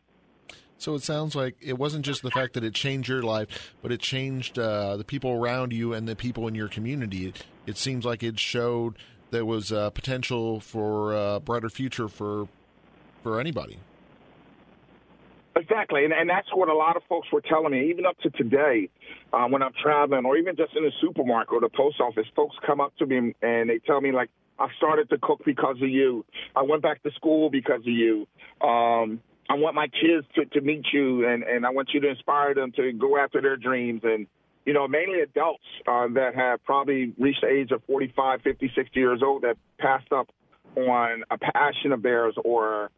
So 0.76 0.94
it 0.94 1.02
sounds 1.02 1.34
like 1.34 1.56
it 1.60 1.78
wasn't 1.78 2.04
just 2.04 2.22
the 2.22 2.30
fact 2.30 2.54
that 2.54 2.64
it 2.64 2.74
changed 2.74 3.08
your 3.08 3.22
life, 3.22 3.74
but 3.80 3.92
it 3.92 4.00
changed 4.00 4.58
uh, 4.58 4.96
the 4.96 5.04
people 5.04 5.30
around 5.30 5.72
you 5.72 5.94
and 5.94 6.06
the 6.06 6.16
people 6.16 6.46
in 6.48 6.54
your 6.54 6.68
community. 6.68 7.28
It, 7.28 7.44
it 7.66 7.78
seems 7.78 8.04
like 8.04 8.22
it 8.22 8.38
showed 8.38 8.96
there 9.30 9.46
was 9.46 9.72
uh, 9.72 9.90
potential 9.90 10.60
for 10.60 11.14
a 11.14 11.40
brighter 11.40 11.70
future 11.70 12.08
for 12.08 12.48
for 13.22 13.40
anybody. 13.40 13.78
Exactly, 15.56 16.04
and, 16.04 16.12
and 16.12 16.28
that's 16.28 16.48
what 16.52 16.68
a 16.68 16.74
lot 16.74 16.96
of 16.96 17.02
folks 17.08 17.28
were 17.32 17.40
telling 17.40 17.72
me, 17.72 17.88
even 17.90 18.06
up 18.06 18.18
to 18.20 18.30
today, 18.30 18.88
uh, 19.32 19.46
when 19.46 19.62
I'm 19.62 19.72
traveling, 19.80 20.24
or 20.24 20.36
even 20.36 20.56
just 20.56 20.74
in 20.76 20.82
the 20.82 20.90
supermarket 21.00 21.52
or 21.52 21.60
the 21.60 21.68
post 21.68 22.00
office. 22.00 22.26
Folks 22.34 22.56
come 22.66 22.80
up 22.80 22.92
to 22.98 23.06
me 23.06 23.34
and 23.40 23.70
they 23.70 23.78
tell 23.78 24.00
me 24.00 24.10
like, 24.10 24.30
"I 24.58 24.66
started 24.76 25.08
to 25.10 25.18
cook 25.18 25.42
because 25.44 25.76
of 25.80 25.88
you. 25.88 26.24
I 26.56 26.62
went 26.62 26.82
back 26.82 27.02
to 27.04 27.10
school 27.12 27.50
because 27.50 27.80
of 27.80 27.86
you. 27.86 28.26
Um, 28.60 29.20
I 29.48 29.54
want 29.54 29.76
my 29.76 29.86
kids 29.86 30.26
to, 30.34 30.44
to 30.46 30.60
meet 30.60 30.86
you, 30.92 31.26
and 31.28 31.44
and 31.44 31.64
I 31.64 31.70
want 31.70 31.90
you 31.94 32.00
to 32.00 32.08
inspire 32.08 32.54
them 32.54 32.72
to 32.72 32.92
go 32.92 33.16
after 33.16 33.40
their 33.40 33.56
dreams." 33.56 34.00
And 34.02 34.26
you 34.66 34.72
know, 34.72 34.88
mainly 34.88 35.20
adults 35.20 35.64
uh, 35.86 36.08
that 36.14 36.34
have 36.34 36.64
probably 36.64 37.12
reached 37.18 37.42
the 37.42 37.48
age 37.48 37.70
of 37.70 37.82
45, 37.84 38.40
50, 38.42 38.72
60 38.74 38.98
years 38.98 39.20
old 39.22 39.42
that 39.42 39.56
passed 39.78 40.10
up 40.10 40.28
on 40.76 41.22
a 41.30 41.38
passion 41.38 41.92
of 41.92 42.02
theirs 42.02 42.34
or 42.44 42.90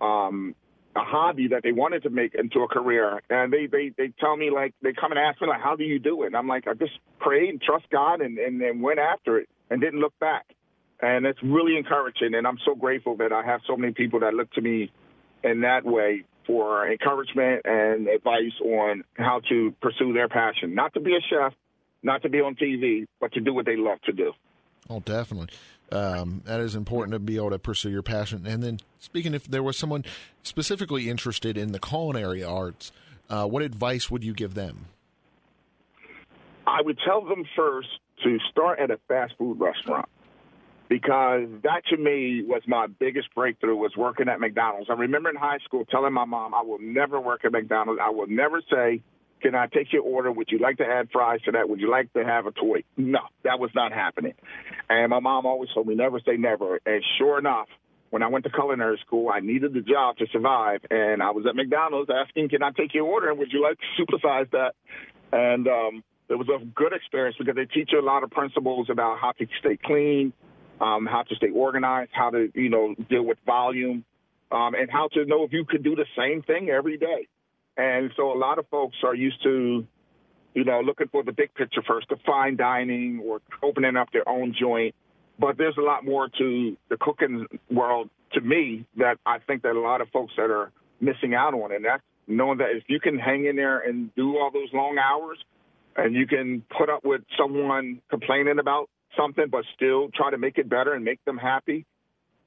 um, 0.00 0.54
a 0.96 1.00
hobby 1.00 1.48
that 1.48 1.62
they 1.62 1.72
wanted 1.72 2.04
to 2.04 2.10
make 2.10 2.34
into 2.34 2.60
a 2.60 2.68
career. 2.68 3.20
And 3.28 3.52
they, 3.52 3.66
they, 3.66 3.92
they 3.96 4.12
tell 4.20 4.36
me, 4.36 4.50
like, 4.50 4.74
they 4.82 4.92
come 4.92 5.12
and 5.12 5.18
ask 5.18 5.40
me, 5.40 5.48
like, 5.48 5.60
how 5.60 5.76
do 5.76 5.84
you 5.84 5.98
do 5.98 6.22
it? 6.22 6.28
And 6.28 6.36
I'm 6.36 6.46
like, 6.46 6.68
I 6.68 6.74
just 6.74 6.92
prayed 7.18 7.50
and 7.50 7.60
trust 7.60 7.86
God 7.90 8.20
and, 8.20 8.38
and, 8.38 8.60
and 8.62 8.82
went 8.82 8.98
after 8.98 9.38
it 9.38 9.48
and 9.70 9.80
didn't 9.80 10.00
look 10.00 10.18
back. 10.18 10.46
And 11.00 11.26
it's 11.26 11.42
really 11.42 11.76
encouraging. 11.76 12.34
And 12.34 12.46
I'm 12.46 12.58
so 12.64 12.74
grateful 12.74 13.16
that 13.16 13.32
I 13.32 13.44
have 13.44 13.60
so 13.66 13.76
many 13.76 13.92
people 13.92 14.20
that 14.20 14.34
look 14.34 14.50
to 14.52 14.60
me 14.60 14.92
in 15.42 15.62
that 15.62 15.84
way 15.84 16.24
for 16.46 16.88
encouragement 16.90 17.62
and 17.64 18.06
advice 18.06 18.52
on 18.62 19.04
how 19.14 19.40
to 19.48 19.74
pursue 19.80 20.12
their 20.12 20.28
passion. 20.28 20.74
Not 20.74 20.94
to 20.94 21.00
be 21.00 21.14
a 21.16 21.20
chef, 21.20 21.52
not 22.02 22.22
to 22.22 22.28
be 22.28 22.40
on 22.40 22.54
TV, 22.54 23.06
but 23.20 23.32
to 23.32 23.40
do 23.40 23.52
what 23.52 23.66
they 23.66 23.76
love 23.76 24.00
to 24.02 24.12
do. 24.12 24.32
Oh, 24.88 25.00
definitely. 25.00 25.48
Um, 25.92 26.42
that 26.44 26.60
is 26.60 26.74
important 26.74 27.12
to 27.12 27.18
be 27.18 27.36
able 27.36 27.50
to 27.50 27.58
pursue 27.58 27.90
your 27.90 28.02
passion. 28.02 28.46
And 28.46 28.62
then, 28.62 28.80
speaking, 28.98 29.34
if 29.34 29.44
there 29.44 29.62
was 29.62 29.76
someone 29.76 30.04
specifically 30.42 31.08
interested 31.08 31.56
in 31.56 31.72
the 31.72 31.78
culinary 31.78 32.42
arts, 32.42 32.90
uh, 33.28 33.46
what 33.46 33.62
advice 33.62 34.10
would 34.10 34.24
you 34.24 34.32
give 34.32 34.54
them? 34.54 34.86
I 36.66 36.82
would 36.82 36.98
tell 37.04 37.24
them 37.24 37.44
first 37.54 37.88
to 38.24 38.38
start 38.50 38.78
at 38.80 38.90
a 38.90 38.98
fast 39.08 39.34
food 39.38 39.60
restaurant 39.60 40.08
because 40.88 41.48
that 41.62 41.82
to 41.90 41.96
me 41.96 42.42
was 42.46 42.62
my 42.66 42.86
biggest 42.86 43.34
breakthrough 43.34 43.76
was 43.76 43.92
working 43.96 44.28
at 44.28 44.40
McDonald's. 44.40 44.88
I 44.90 44.94
remember 44.94 45.30
in 45.30 45.36
high 45.36 45.58
school 45.64 45.84
telling 45.84 46.12
my 46.12 46.24
mom 46.24 46.54
I 46.54 46.62
will 46.62 46.78
never 46.80 47.20
work 47.20 47.44
at 47.44 47.52
McDonald's. 47.52 48.00
I 48.02 48.10
will 48.10 48.26
never 48.26 48.62
say 48.70 49.02
can 49.44 49.54
I 49.54 49.66
take 49.66 49.92
your 49.92 50.02
order? 50.02 50.32
Would 50.32 50.48
you 50.50 50.58
like 50.58 50.78
to 50.78 50.84
add 50.86 51.10
fries 51.12 51.42
to 51.42 51.52
that? 51.52 51.68
Would 51.68 51.78
you 51.78 51.90
like 51.90 52.10
to 52.14 52.24
have 52.24 52.46
a 52.46 52.50
toy? 52.50 52.82
No, 52.96 53.18
that 53.42 53.60
was 53.60 53.70
not 53.74 53.92
happening. 53.92 54.32
And 54.88 55.10
my 55.10 55.20
mom 55.20 55.44
always 55.44 55.68
told 55.74 55.86
me 55.86 55.94
never 55.94 56.18
say 56.24 56.38
never. 56.38 56.80
And 56.86 57.04
sure 57.18 57.38
enough, 57.38 57.68
when 58.08 58.22
I 58.22 58.28
went 58.28 58.46
to 58.46 58.50
culinary 58.50 58.98
school, 59.04 59.28
I 59.28 59.40
needed 59.40 59.74
the 59.74 59.82
job 59.82 60.16
to 60.16 60.26
survive. 60.32 60.80
And 60.90 61.22
I 61.22 61.32
was 61.32 61.44
at 61.46 61.54
McDonald's 61.54 62.10
asking, 62.10 62.48
can 62.48 62.62
I 62.62 62.70
take 62.70 62.94
your 62.94 63.04
order? 63.04 63.28
And 63.28 63.38
would 63.38 63.52
you 63.52 63.62
like 63.62 63.76
to 63.76 64.02
supersize 64.02 64.50
that? 64.52 64.72
And 65.30 65.68
um, 65.68 66.02
it 66.30 66.36
was 66.36 66.48
a 66.48 66.64
good 66.64 66.94
experience 66.94 67.36
because 67.38 67.54
they 67.54 67.66
teach 67.66 67.90
you 67.92 68.00
a 68.00 68.06
lot 68.06 68.24
of 68.24 68.30
principles 68.30 68.88
about 68.88 69.18
how 69.20 69.32
to 69.32 69.46
stay 69.60 69.76
clean, 69.84 70.32
um, 70.80 71.04
how 71.04 71.24
to 71.28 71.34
stay 71.34 71.50
organized, 71.50 72.12
how 72.14 72.30
to, 72.30 72.50
you 72.54 72.70
know, 72.70 72.94
deal 73.10 73.24
with 73.26 73.36
volume, 73.44 74.06
um, 74.50 74.74
and 74.74 74.90
how 74.90 75.08
to 75.08 75.26
know 75.26 75.44
if 75.44 75.52
you 75.52 75.66
could 75.66 75.84
do 75.84 75.94
the 75.94 76.06
same 76.16 76.40
thing 76.40 76.70
every 76.70 76.96
day. 76.96 77.28
And 77.76 78.10
so 78.16 78.32
a 78.32 78.38
lot 78.38 78.58
of 78.58 78.66
folks 78.68 78.96
are 79.04 79.14
used 79.14 79.42
to, 79.42 79.86
you 80.54 80.64
know, 80.64 80.80
looking 80.80 81.08
for 81.08 81.22
the 81.22 81.32
big 81.32 81.54
picture 81.54 81.82
first, 81.86 82.08
the 82.08 82.16
fine 82.24 82.56
dining 82.56 83.20
or 83.24 83.40
opening 83.62 83.96
up 83.96 84.10
their 84.12 84.28
own 84.28 84.54
joint. 84.58 84.94
But 85.38 85.58
there's 85.58 85.76
a 85.76 85.82
lot 85.82 86.04
more 86.04 86.28
to 86.38 86.76
the 86.88 86.96
cooking 86.96 87.46
world 87.70 88.10
to 88.34 88.40
me 88.40 88.86
that 88.96 89.18
I 89.26 89.38
think 89.38 89.62
that 89.62 89.72
a 89.72 89.80
lot 89.80 90.00
of 90.00 90.08
folks 90.10 90.32
that 90.36 90.50
are 90.50 90.70
missing 91.00 91.34
out 91.34 91.54
on. 91.54 91.72
And 91.72 91.84
that's 91.84 92.02
knowing 92.28 92.58
that 92.58 92.70
if 92.70 92.84
you 92.88 93.00
can 93.00 93.18
hang 93.18 93.46
in 93.46 93.56
there 93.56 93.80
and 93.80 94.14
do 94.14 94.38
all 94.38 94.50
those 94.52 94.68
long 94.72 94.98
hours 94.98 95.38
and 95.96 96.14
you 96.14 96.26
can 96.26 96.62
put 96.76 96.88
up 96.88 97.04
with 97.04 97.22
someone 97.38 98.00
complaining 98.08 98.58
about 98.58 98.88
something, 99.16 99.46
but 99.50 99.64
still 99.74 100.08
try 100.14 100.30
to 100.30 100.38
make 100.38 100.58
it 100.58 100.68
better 100.68 100.92
and 100.92 101.04
make 101.04 101.24
them 101.24 101.36
happy, 101.36 101.84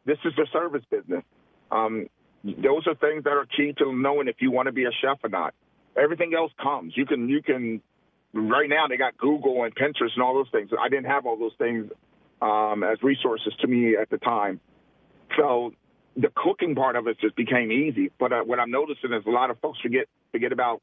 this 0.05 0.17
is 0.23 0.33
the 0.37 0.47
service 0.53 0.83
business. 0.89 1.23
Um, 1.71 2.07
those 2.55 2.87
are 2.87 2.95
things 2.95 3.23
that 3.25 3.33
are 3.33 3.45
key 3.45 3.73
to 3.77 3.93
knowing 3.93 4.27
if 4.27 4.37
you 4.39 4.51
want 4.51 4.67
to 4.67 4.71
be 4.71 4.85
a 4.85 4.91
chef 5.01 5.19
or 5.23 5.29
not. 5.29 5.53
Everything 6.01 6.33
else 6.33 6.51
comes. 6.61 6.93
You 6.95 7.05
can 7.05 7.27
you 7.27 7.41
can 7.41 7.81
right 8.33 8.69
now 8.69 8.87
they 8.87 8.97
got 8.97 9.17
Google 9.17 9.63
and 9.63 9.75
Pinterest 9.75 10.13
and 10.13 10.23
all 10.23 10.35
those 10.35 10.49
things. 10.51 10.69
I 10.79 10.89
didn't 10.89 11.07
have 11.07 11.25
all 11.25 11.37
those 11.37 11.55
things 11.57 11.91
um, 12.41 12.83
as 12.83 13.01
resources 13.01 13.53
to 13.61 13.67
me 13.67 13.95
at 13.95 14.09
the 14.09 14.17
time. 14.17 14.59
So 15.37 15.73
the 16.15 16.29
cooking 16.35 16.75
part 16.75 16.95
of 16.95 17.07
it 17.07 17.19
just 17.19 17.35
became 17.35 17.71
easy. 17.71 18.11
But 18.19 18.31
uh, 18.31 18.41
what 18.43 18.59
I'm 18.59 18.71
noticing 18.71 19.11
is 19.13 19.23
a 19.25 19.29
lot 19.29 19.49
of 19.49 19.59
folks 19.59 19.79
forget 19.81 20.05
forget 20.31 20.51
about 20.51 20.81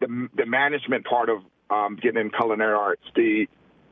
the 0.00 0.28
the 0.36 0.46
management 0.46 1.04
part 1.04 1.28
of 1.28 1.38
um, 1.70 1.98
getting 2.00 2.20
in 2.20 2.30
culinary 2.30 2.74
arts. 2.74 3.02
The 3.14 3.46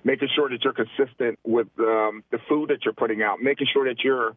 making 0.05 0.29
sure 0.35 0.49
that 0.49 0.63
you're 0.63 0.73
consistent 0.73 1.39
with 1.45 1.69
um, 1.79 2.25
the 2.31 2.39
food 2.49 2.71
that 2.71 2.85
you're 2.85 2.95
putting 2.95 3.23
out, 3.23 3.41
making 3.41 3.69
sure 3.73 3.89
that 3.89 4.03
you're 4.03 4.35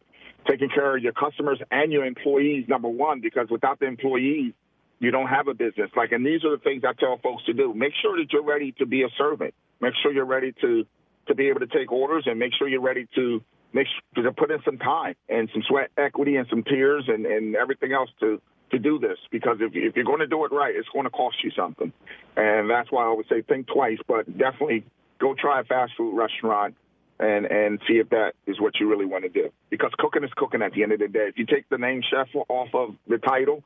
taking 0.48 0.68
care 0.68 0.96
of 0.96 1.02
your 1.02 1.12
customers 1.12 1.60
and 1.70 1.92
your 1.92 2.04
employees, 2.04 2.66
number 2.68 2.88
one, 2.88 3.20
because 3.20 3.48
without 3.50 3.80
the 3.80 3.86
employees, 3.86 4.52
you 4.98 5.10
don't 5.10 5.28
have 5.28 5.48
a 5.48 5.54
business. 5.54 5.90
Like, 5.96 6.12
and 6.12 6.24
these 6.24 6.44
are 6.44 6.50
the 6.50 6.62
things 6.62 6.82
I 6.86 6.92
tell 6.98 7.18
folks 7.22 7.44
to 7.46 7.52
do. 7.52 7.74
Make 7.74 7.92
sure 8.00 8.16
that 8.18 8.32
you're 8.32 8.44
ready 8.44 8.72
to 8.78 8.86
be 8.86 9.02
a 9.02 9.08
servant. 9.18 9.54
Make 9.80 9.92
sure 10.02 10.12
you're 10.12 10.24
ready 10.24 10.52
to 10.62 10.86
to 11.28 11.34
be 11.34 11.48
able 11.48 11.58
to 11.58 11.66
take 11.66 11.90
orders, 11.90 12.24
and 12.26 12.38
make 12.38 12.52
sure 12.56 12.68
you're 12.68 12.80
ready 12.80 13.08
to 13.16 13.42
make 13.72 13.88
sure 14.14 14.22
to 14.22 14.32
put 14.32 14.50
in 14.50 14.58
some 14.64 14.78
time 14.78 15.16
and 15.28 15.50
some 15.52 15.62
sweat 15.68 15.90
equity 15.98 16.36
and 16.36 16.46
some 16.48 16.62
tears 16.62 17.04
and 17.08 17.26
and 17.26 17.56
everything 17.56 17.92
else 17.92 18.10
to 18.20 18.40
to 18.70 18.78
do 18.78 18.98
this 18.98 19.18
because 19.30 19.58
if, 19.60 19.72
if 19.74 19.94
you're 19.94 20.04
going 20.04 20.20
to 20.20 20.26
do 20.26 20.44
it 20.44 20.52
right, 20.52 20.74
it's 20.74 20.88
going 20.92 21.04
to 21.04 21.10
cost 21.10 21.36
you 21.44 21.50
something. 21.56 21.92
And 22.36 22.68
that's 22.68 22.90
why 22.90 23.04
I 23.04 23.12
would 23.12 23.26
say 23.28 23.42
think 23.42 23.66
twice, 23.68 23.98
but 24.08 24.26
definitely 24.38 24.84
go 25.20 25.34
try 25.34 25.60
a 25.60 25.64
fast 25.64 25.92
food 25.96 26.16
restaurant 26.16 26.74
and 27.18 27.46
and 27.46 27.80
see 27.88 27.94
if 27.94 28.08
that 28.10 28.32
is 28.46 28.60
what 28.60 28.74
you 28.80 28.88
really 28.88 29.06
want 29.06 29.24
to 29.24 29.30
do. 29.30 29.50
Because 29.70 29.90
cooking 29.98 30.24
is 30.24 30.30
cooking 30.36 30.62
at 30.62 30.72
the 30.72 30.82
end 30.82 30.92
of 30.92 30.98
the 30.98 31.08
day. 31.08 31.26
If 31.28 31.38
you 31.38 31.46
take 31.46 31.68
the 31.68 31.78
name 31.78 32.02
chef 32.10 32.28
off 32.48 32.68
of 32.74 32.94
the 33.08 33.18
title, 33.18 33.62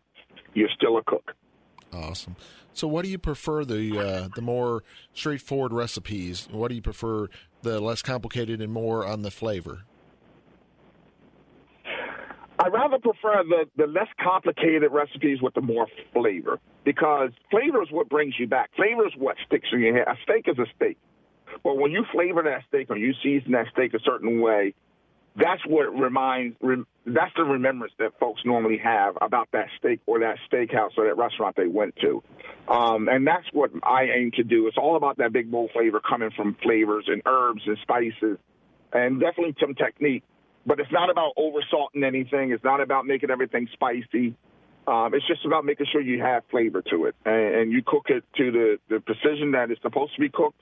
you're 0.55 0.69
still 0.75 0.99
a 0.99 1.03
cook. 1.03 1.33
Awesome. 1.93 2.37
So, 2.73 2.87
what 2.87 3.05
do 3.05 3.11
you 3.11 3.19
prefer 3.19 3.65
the 3.65 3.99
uh, 3.99 4.29
the 4.35 4.43
more 4.43 4.85
straightforward 5.13 5.73
recipes? 5.73 6.49
What 6.51 6.69
do 6.69 6.75
you 6.75 6.83
prefer 6.83 7.29
the 7.63 7.81
less 7.81 8.03
complicated 8.03 8.61
and 8.61 8.73
more 8.73 9.07
on 9.07 9.23
the 9.23 9.31
flavor? 9.31 9.83
I 12.63 12.69
rather 12.69 12.99
prefer 12.99 13.43
the, 13.43 13.65
the 13.77 13.87
less 13.87 14.09
complicated 14.23 14.93
recipes 14.93 15.41
with 15.41 15.55
the 15.55 15.63
more 15.63 15.87
flavor 16.13 16.61
because 16.85 17.31
flavor 17.51 17.83
is 17.83 17.91
what 17.91 18.11
brings 18.11 18.35
you 18.39 18.47
back. 18.47 18.71
Flavor 18.77 19.07
is 19.07 19.15
what 19.17 19.37
sticks 19.47 19.69
in 19.73 19.81
your 19.81 19.97
head. 19.97 20.07
A 20.07 20.17
steak 20.23 20.47
is 20.47 20.59
a 20.59 20.67
steak. 20.77 20.99
But 21.63 21.77
when 21.77 21.91
you 21.93 22.05
flavor 22.13 22.43
that 22.43 22.63
steak 22.69 22.91
or 22.91 22.97
you 22.97 23.15
season 23.23 23.53
that 23.53 23.67
steak 23.73 23.95
a 23.95 24.01
certain 24.01 24.41
way, 24.41 24.75
that's 25.37 25.65
what 25.67 25.85
reminds, 25.97 26.57
that's 27.07 27.33
the 27.37 27.45
remembrance 27.45 27.93
that 27.99 28.19
folks 28.19 28.43
normally 28.45 28.79
have 28.79 29.17
about 29.21 29.49
that 29.53 29.69
steak 29.79 30.01
or 30.07 30.21
that 30.21 30.37
steakhouse 30.51 30.91
or 30.97 31.07
that 31.07 31.17
restaurant 31.17 31.57
they 31.57 31.69
went 31.69 31.95
to. 31.97 32.23
Um, 32.69 33.09
and 33.09 33.27
that's 33.27 33.47
what 33.53 33.71
I 33.83 34.05
aim 34.17 34.33
to 34.37 34.43
do. 34.43 34.67
It's 34.67 34.77
all 34.77 34.97
about 34.97 35.19
that 35.19 35.33
big 35.33 35.51
bowl 35.51 35.71
flavor 35.73 36.01
coming 36.01 36.31
from 36.37 36.57
flavors 36.63 37.05
and 37.07 37.23
herbs 37.27 37.63
and 37.67 37.79
spices 37.83 38.39
and 38.93 39.21
definitely 39.21 39.55
some 39.61 39.75
technique 39.75 40.25
but 40.67 40.79
it's 40.79 40.93
not 40.93 41.11
about 41.11 41.33
over 41.37 41.61
salting 41.71 42.05
anything. 42.05 42.53
It's 42.53 42.65
not 42.65 42.81
about 42.81 43.07
making 43.07 43.31
everything 43.31 43.69
spicy. 43.73 44.37
Um, 44.87 45.15
it's 45.15 45.27
just 45.27 45.45
about 45.45 45.65
making 45.65 45.87
sure 45.93 46.01
you 46.01 46.23
have 46.23 46.43
flavor 46.51 46.83
to 46.91 47.07
it 47.07 47.15
and, 47.25 47.55
and 47.55 47.73
you 47.73 47.83
cook 47.85 48.07
it 48.09 48.25
to 48.37 48.51
the, 48.51 48.79
the 48.89 49.01
precision 49.01 49.53
that 49.53 49.71
it's 49.71 49.81
supposed 49.83 50.15
to 50.15 50.21
be 50.21 50.29
cooked, 50.29 50.61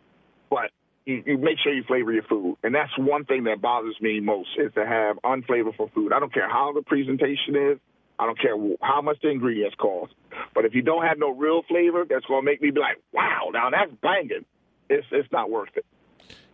but 0.50 0.70
you, 1.04 1.22
you 1.26 1.38
make 1.38 1.58
sure 1.62 1.72
you 1.72 1.82
flavor 1.84 2.12
your 2.12 2.22
food. 2.24 2.56
And 2.62 2.74
that's 2.74 2.96
one 2.98 3.24
thing 3.24 3.44
that 3.44 3.61
bothers 3.61 3.96
me 4.00 4.20
most 4.20 4.50
is 4.58 4.72
to 4.74 4.87
have 4.87 5.16
unflavorful 5.24 5.92
food. 5.92 6.12
I 6.12 6.20
don't 6.20 6.32
care 6.32 6.48
how 6.48 6.72
the 6.74 6.82
presentation 6.82 7.56
is. 7.56 7.78
I 8.18 8.26
don't 8.26 8.38
care 8.38 8.56
how 8.80 9.00
much 9.00 9.18
the 9.22 9.30
ingredients 9.30 9.76
cost. 9.78 10.12
But 10.54 10.64
if 10.64 10.74
you 10.74 10.82
don't 10.82 11.04
have 11.06 11.18
no 11.18 11.30
real 11.30 11.62
flavor, 11.68 12.04
that's 12.08 12.26
going 12.26 12.42
to 12.42 12.44
make 12.44 12.61
me 12.61 12.70
be 12.70 12.80
like, 12.80 13.00
wow, 13.12 13.50
now 13.52 13.70
that's 13.70 13.92
banging. 14.02 14.44
It's, 14.90 15.06
it's 15.12 15.30
not 15.30 15.50
worth 15.50 15.70
it. 15.76 15.87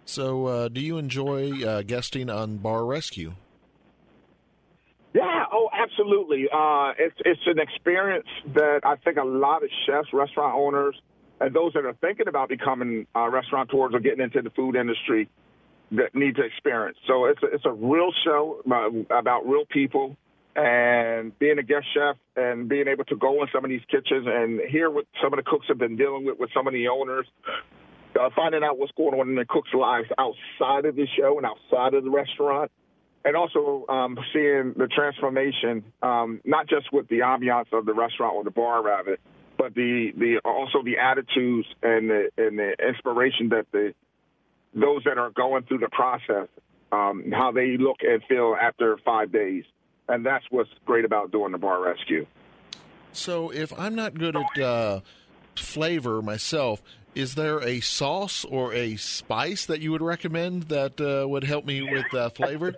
So, 0.05 0.47
uh, 0.47 0.69
do 0.69 0.81
you 0.81 0.99
enjoy 0.99 1.65
uh, 1.67 1.83
guesting 1.83 2.29
on 2.29 2.59
Bar 2.59 2.85
Rescue? 2.85 3.33
Yeah, 5.15 5.45
oh, 5.51 5.71
absolutely. 5.73 6.49
Uh, 6.53 6.93
it's 6.99 7.15
it's 7.25 7.41
an 7.47 7.61
experience 7.61 8.27
that 8.55 8.81
I 8.83 8.97
think 8.97 9.17
a 9.17 9.25
lot 9.25 9.63
of 9.63 9.71
chefs, 9.87 10.09
restaurant 10.13 10.55
owners, 10.57 11.01
and 11.41 11.55
those 11.55 11.73
that 11.75 11.85
are 11.85 11.95
thinking 12.01 12.29
about 12.29 12.49
becoming 12.49 13.07
uh, 13.15 13.29
restaurateurs 13.29 13.93
or 13.93 14.01
getting 14.01 14.21
into 14.21 14.43
the 14.43 14.51
food 14.51 14.77
industry 14.77 15.29
that 15.93 16.15
need 16.15 16.37
to 16.37 16.43
experience. 16.43 16.99
So 17.07 17.27
it's 17.27 17.43
a, 17.43 17.47
it's 17.47 17.67
a 17.67 17.73
real 17.73 18.11
show 18.25 18.61
about 19.11 19.47
real 19.47 19.65
people 19.67 20.17
and 20.57 21.37
being 21.39 21.59
a 21.59 21.63
guest 21.63 21.87
chef 21.93 22.17
and 22.37 22.69
being 22.69 22.87
able 22.87 23.05
to 23.05 23.17
go 23.17 23.43
in 23.43 23.49
some 23.53 23.65
of 23.65 23.71
these 23.71 23.83
kitchens 23.91 24.27
and 24.29 24.61
hear 24.71 24.89
what 24.89 25.07
some 25.23 25.33
of 25.33 25.37
the 25.37 25.43
cooks 25.43 25.67
have 25.69 25.79
been 25.79 25.97
dealing 25.97 26.25
with 26.25 26.39
with 26.39 26.51
some 26.55 26.67
of 26.67 26.73
the 26.73 26.89
owners 26.89 27.27
uh, 28.19 28.31
finding 28.35 28.63
out 28.63 28.79
what's 28.79 28.93
going 28.93 29.19
on 29.19 29.29
in 29.29 29.35
the 29.35 29.45
cooks' 29.45 29.75
lives 29.75 30.09
outside 30.19 30.85
of 30.85 30.97
the 30.97 31.07
show 31.19 31.37
and 31.37 31.47
outside 31.47 31.95
of 31.95 32.05
the 32.05 32.11
restaurant, 32.11 32.71
and 33.25 33.37
also 33.37 33.85
um, 33.89 34.19
seeing 34.33 34.75
the 34.77 34.87
transformation, 34.87 35.85
um, 36.03 36.41
not 36.45 36.69
just 36.69 36.93
with 36.93 37.09
the 37.09 37.21
ambiance 37.21 37.73
of 37.73 37.87
the 37.87 37.95
restaurant 37.95 38.35
or 38.35 38.45
the 38.45 38.51
bar, 38.51 38.83
rather, 38.83 39.19
but 39.57 39.75
the, 39.75 40.13
the 40.17 40.41
also 40.45 40.83
the 40.83 40.99
attitudes 40.99 41.67
and 41.83 42.11
the 42.11 42.31
and 42.37 42.59
the 42.59 42.75
inspiration 42.87 43.51
that 43.51 43.67
the 43.73 43.95
those 44.75 45.05
that 45.05 45.19
are 45.19 45.31
going 45.31 45.63
through 45.65 45.79
the 45.79 45.89
process, 45.89 46.49
um, 46.91 47.31
how 47.33 47.53
they 47.53 47.77
look 47.77 47.99
and 48.01 48.23
feel 48.29 48.57
after 48.61 48.99
five 49.05 49.33
days, 49.33 49.65
and 50.09 50.27
that's 50.27 50.45
what's 50.51 50.71
great 50.85 51.05
about 51.05 51.31
doing 51.31 51.53
the 51.53 51.59
bar 51.59 51.81
rescue. 51.83 52.27
So, 53.13 53.51
if 53.51 53.73
I'm 53.79 53.95
not 53.95 54.19
good 54.19 54.37
at 54.37 54.59
uh, 54.59 55.01
flavor 55.55 56.21
myself, 56.21 56.83
is 57.15 57.37
there 57.37 57.63
a 57.63 57.81
sauce 57.81 58.45
or 58.45 58.75
a 58.75 58.97
spice 58.97 59.67
that 59.67 59.81
you 59.81 59.93
would 59.93 60.03
recommend 60.03 60.65
that 60.65 61.01
uh, 61.01 61.29
would 61.29 61.45
help 61.45 61.65
me 61.65 61.83
with 61.83 62.13
uh, 62.13 62.31
flavor? 62.31 62.75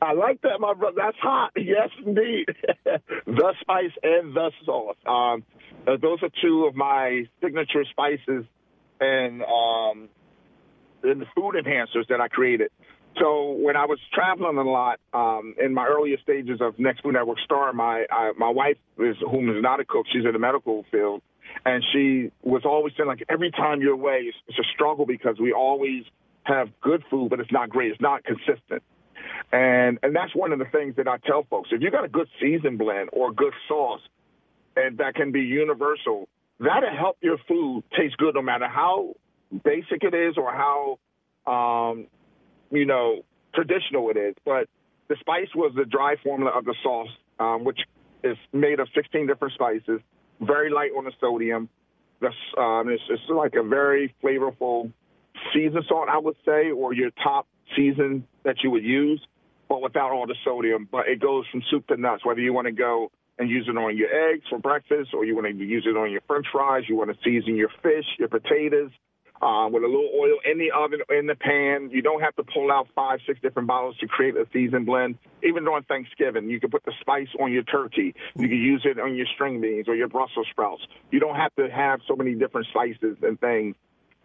I 0.00 0.12
like 0.12 0.40
that, 0.42 0.60
my 0.60 0.74
brother. 0.74 0.96
That's 0.96 1.18
hot. 1.18 1.52
Yes, 1.56 1.88
indeed. 2.04 2.46
the 2.84 3.54
spice 3.60 3.90
and 4.02 4.34
the 4.34 4.50
sauce. 4.64 4.96
Um, 5.06 5.44
uh, 5.86 5.96
those 6.00 6.18
are 6.22 6.30
two 6.42 6.66
of 6.66 6.74
my 6.74 7.24
signature 7.42 7.84
spices 7.90 8.44
and 9.00 9.42
um, 9.42 10.08
and 11.02 11.20
the 11.20 11.26
food 11.34 11.54
enhancers 11.54 12.06
that 12.08 12.20
I 12.20 12.28
created. 12.28 12.70
So 13.20 13.52
when 13.52 13.76
I 13.76 13.86
was 13.86 13.98
traveling 14.12 14.58
a 14.58 14.62
lot 14.62 15.00
um, 15.12 15.54
in 15.62 15.74
my 15.74 15.86
earlier 15.86 16.18
stages 16.22 16.60
of 16.60 16.78
Next 16.78 17.02
Food 17.02 17.14
Network 17.14 17.38
Star, 17.44 17.72
my 17.72 18.06
I, 18.10 18.32
my 18.38 18.50
wife 18.50 18.76
is 18.98 19.16
whom 19.20 19.50
is 19.50 19.62
not 19.62 19.80
a 19.80 19.84
cook. 19.84 20.06
She's 20.12 20.24
in 20.24 20.32
the 20.32 20.38
medical 20.38 20.84
field 20.90 21.22
and 21.64 21.82
she 21.92 22.30
was 22.42 22.62
always 22.64 22.92
saying 22.96 23.08
like 23.08 23.24
every 23.28 23.50
time 23.50 23.80
you're 23.80 23.94
away 23.94 24.24
it's, 24.26 24.36
it's 24.48 24.58
a 24.58 24.68
struggle 24.74 25.06
because 25.06 25.38
we 25.40 25.52
always 25.52 26.04
have 26.42 26.68
good 26.80 27.02
food 27.10 27.30
but 27.30 27.40
it's 27.40 27.52
not 27.52 27.68
great 27.68 27.90
it's 27.90 28.00
not 28.00 28.24
consistent 28.24 28.82
and 29.52 29.98
and 30.02 30.14
that's 30.14 30.34
one 30.34 30.52
of 30.52 30.58
the 30.58 30.64
things 30.66 30.94
that 30.96 31.08
i 31.08 31.16
tell 31.18 31.44
folks 31.48 31.68
if 31.72 31.80
you 31.80 31.90
got 31.90 32.04
a 32.04 32.08
good 32.08 32.28
season 32.40 32.76
blend 32.76 33.08
or 33.12 33.30
a 33.30 33.34
good 33.34 33.52
sauce 33.68 34.00
and 34.76 34.98
that 34.98 35.14
can 35.14 35.32
be 35.32 35.40
universal 35.40 36.28
that'll 36.60 36.96
help 36.96 37.16
your 37.20 37.38
food 37.48 37.82
taste 37.96 38.16
good 38.16 38.34
no 38.34 38.42
matter 38.42 38.68
how 38.68 39.14
basic 39.64 40.02
it 40.02 40.14
is 40.14 40.36
or 40.36 40.52
how 40.52 40.98
um 41.50 42.06
you 42.70 42.84
know 42.84 43.22
traditional 43.54 44.10
it 44.10 44.16
is 44.16 44.34
but 44.44 44.68
the 45.08 45.16
spice 45.20 45.48
was 45.54 45.72
the 45.76 45.84
dry 45.84 46.16
formula 46.22 46.50
of 46.50 46.64
the 46.64 46.74
sauce 46.82 47.08
um, 47.38 47.64
which 47.64 47.80
is 48.24 48.36
made 48.52 48.80
of 48.80 48.88
16 48.94 49.26
different 49.26 49.54
spices 49.54 50.00
very 50.40 50.70
light 50.70 50.90
on 50.96 51.04
the 51.04 51.12
sodium. 51.20 51.68
The, 52.20 52.28
um, 52.60 52.88
it's, 52.88 53.02
it's 53.08 53.22
like 53.28 53.54
a 53.54 53.62
very 53.62 54.14
flavorful 54.22 54.92
seasoned 55.52 55.84
salt, 55.88 56.08
I 56.08 56.18
would 56.18 56.36
say, 56.44 56.70
or 56.70 56.94
your 56.94 57.10
top 57.22 57.46
season 57.76 58.26
that 58.46 58.62
you 58.62 58.70
would 58.70 58.84
use, 58.84 59.20
but 59.68 59.82
without 59.82 60.12
all 60.12 60.26
the 60.26 60.36
sodium. 60.44 60.88
But 60.90 61.08
it 61.08 61.20
goes 61.20 61.44
from 61.50 61.62
soup 61.70 61.86
to 61.88 61.96
nuts, 61.96 62.24
whether 62.24 62.40
you 62.40 62.52
want 62.52 62.66
to 62.66 62.72
go 62.72 63.10
and 63.38 63.50
use 63.50 63.66
it 63.68 63.76
on 63.76 63.96
your 63.96 64.08
eggs 64.30 64.44
for 64.48 64.58
breakfast, 64.58 65.10
or 65.12 65.26
you 65.26 65.34
want 65.34 65.46
to 65.46 65.52
use 65.52 65.84
it 65.86 65.96
on 65.96 66.10
your 66.10 66.22
french 66.26 66.46
fries, 66.50 66.84
you 66.88 66.96
want 66.96 67.10
to 67.10 67.16
season 67.22 67.54
your 67.54 67.68
fish, 67.82 68.06
your 68.18 68.28
potatoes, 68.28 68.90
uh, 69.42 69.68
with 69.70 69.82
a 69.82 69.86
little 69.86 70.08
oil 70.18 70.38
in 70.50 70.58
the 70.58 70.70
oven, 70.70 71.00
in 71.10 71.26
the 71.26 71.34
pan. 71.34 71.90
You 71.90 72.00
don't 72.00 72.22
have 72.22 72.34
to 72.36 72.44
pull 72.44 72.72
out 72.72 72.88
five, 72.94 73.18
six 73.26 73.38
different 73.42 73.68
bottles 73.68 73.98
to 73.98 74.06
create 74.06 74.36
a 74.36 74.46
seasoned 74.52 74.86
blend. 74.86 75.18
Even 75.42 75.68
on 75.68 75.82
Thanksgiving, 75.82 76.48
you 76.48 76.60
can 76.60 76.70
put 76.70 76.84
the 76.84 76.92
spice 77.00 77.28
on 77.38 77.52
your 77.52 77.64
turkey. 77.64 78.14
You 78.36 78.48
can 78.48 78.56
use 78.56 78.82
it 78.86 78.98
on 78.98 79.14
your 79.14 79.26
string 79.34 79.60
beans 79.60 79.88
or 79.88 79.94
your 79.94 80.08
Brussels 80.08 80.46
sprouts. 80.50 80.82
You 81.10 81.20
don't 81.20 81.36
have 81.36 81.54
to 81.56 81.68
have 81.68 82.00
so 82.08 82.16
many 82.16 82.34
different 82.34 82.68
spices 82.68 83.18
and 83.22 83.38
things 83.38 83.76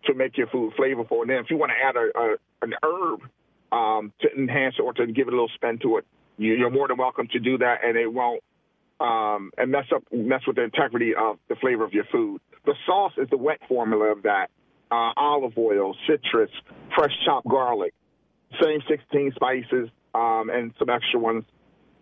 to 0.06 0.14
make 0.14 0.38
your 0.38 0.48
food 0.48 0.74
flavorful. 0.80 1.22
And 1.22 1.30
then 1.30 1.38
if 1.38 1.50
you 1.50 1.58
want 1.58 1.72
to 1.72 1.86
add 1.86 1.96
a, 1.98 2.18
a 2.18 2.36
an 2.62 2.74
herb 2.84 3.22
um, 3.72 4.14
to 4.22 4.28
enhance 4.38 4.76
it 4.78 4.82
or 4.82 4.94
to 4.94 5.08
give 5.08 5.28
it 5.28 5.34
a 5.34 5.36
little 5.36 5.52
spin 5.56 5.80
to 5.80 5.98
it, 5.98 6.06
you, 6.38 6.54
you're 6.54 6.70
more 6.70 6.88
than 6.88 6.98
welcome 6.98 7.28
to 7.32 7.40
do 7.40 7.58
that, 7.58 7.84
and 7.84 7.98
it 7.98 8.12
won't 8.12 8.44
um, 9.00 9.52
and 9.58 9.72
mess 9.72 9.86
up 9.94 10.04
mess 10.12 10.42
with 10.46 10.58
the 10.58 10.64
integrity 10.64 11.14
of 11.16 11.40
the 11.50 11.56
flavor 11.56 11.84
of 11.84 11.94
your 11.94 12.06
food. 12.12 12.40
The 12.66 12.76
sauce 12.86 13.14
is 13.18 13.28
the 13.30 13.38
wet 13.38 13.60
formula 13.68 14.12
of 14.12 14.24
that 14.24 14.50
uh, 14.92 15.14
olive 15.16 15.58
oil, 15.58 15.96
citrus, 16.08 16.52
fresh 16.96 17.12
chopped 17.26 17.48
garlic, 17.48 17.94
same 18.62 18.80
16 18.88 19.32
spices, 19.36 19.90
um, 20.14 20.50
and 20.54 20.74
some 20.78 20.90
extra 20.90 21.20
ones. 21.20 21.46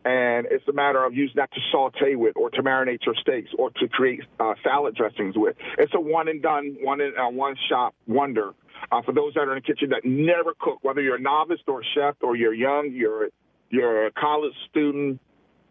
And 0.05 0.47
it's 0.49 0.65
a 0.67 0.73
matter 0.73 1.03
of 1.03 1.13
using 1.13 1.35
that 1.35 1.51
to 1.51 1.59
saute 1.71 2.15
with 2.15 2.37
or 2.37 2.49
to 2.51 2.63
marinate 2.63 3.05
your 3.05 3.15
steaks 3.21 3.49
or 3.57 3.69
to 3.71 3.87
create 3.89 4.21
uh, 4.39 4.53
salad 4.63 4.95
dressings 4.95 5.35
with. 5.35 5.57
It's 5.77 5.93
a 5.93 5.99
one 5.99 6.29
and 6.29 6.41
done, 6.41 6.77
one 6.81 7.01
in, 7.01 7.13
uh, 7.17 7.29
one 7.29 7.55
shop 7.69 7.95
wonder 8.07 8.53
uh, 8.91 9.01
for 9.01 9.13
those 9.13 9.33
that 9.33 9.41
are 9.41 9.55
in 9.55 9.61
the 9.63 9.73
kitchen 9.73 9.89
that 9.89 10.05
never 10.05 10.53
cook, 10.59 10.79
whether 10.81 11.01
you're 11.01 11.17
a 11.17 11.21
novice 11.21 11.59
or 11.67 11.81
a 11.81 11.83
chef 11.95 12.15
or 12.21 12.35
you're 12.35 12.53
young, 12.53 12.91
you're 12.93 13.29
you're 13.69 14.07
a 14.07 14.11
college 14.11 14.53
student. 14.69 15.19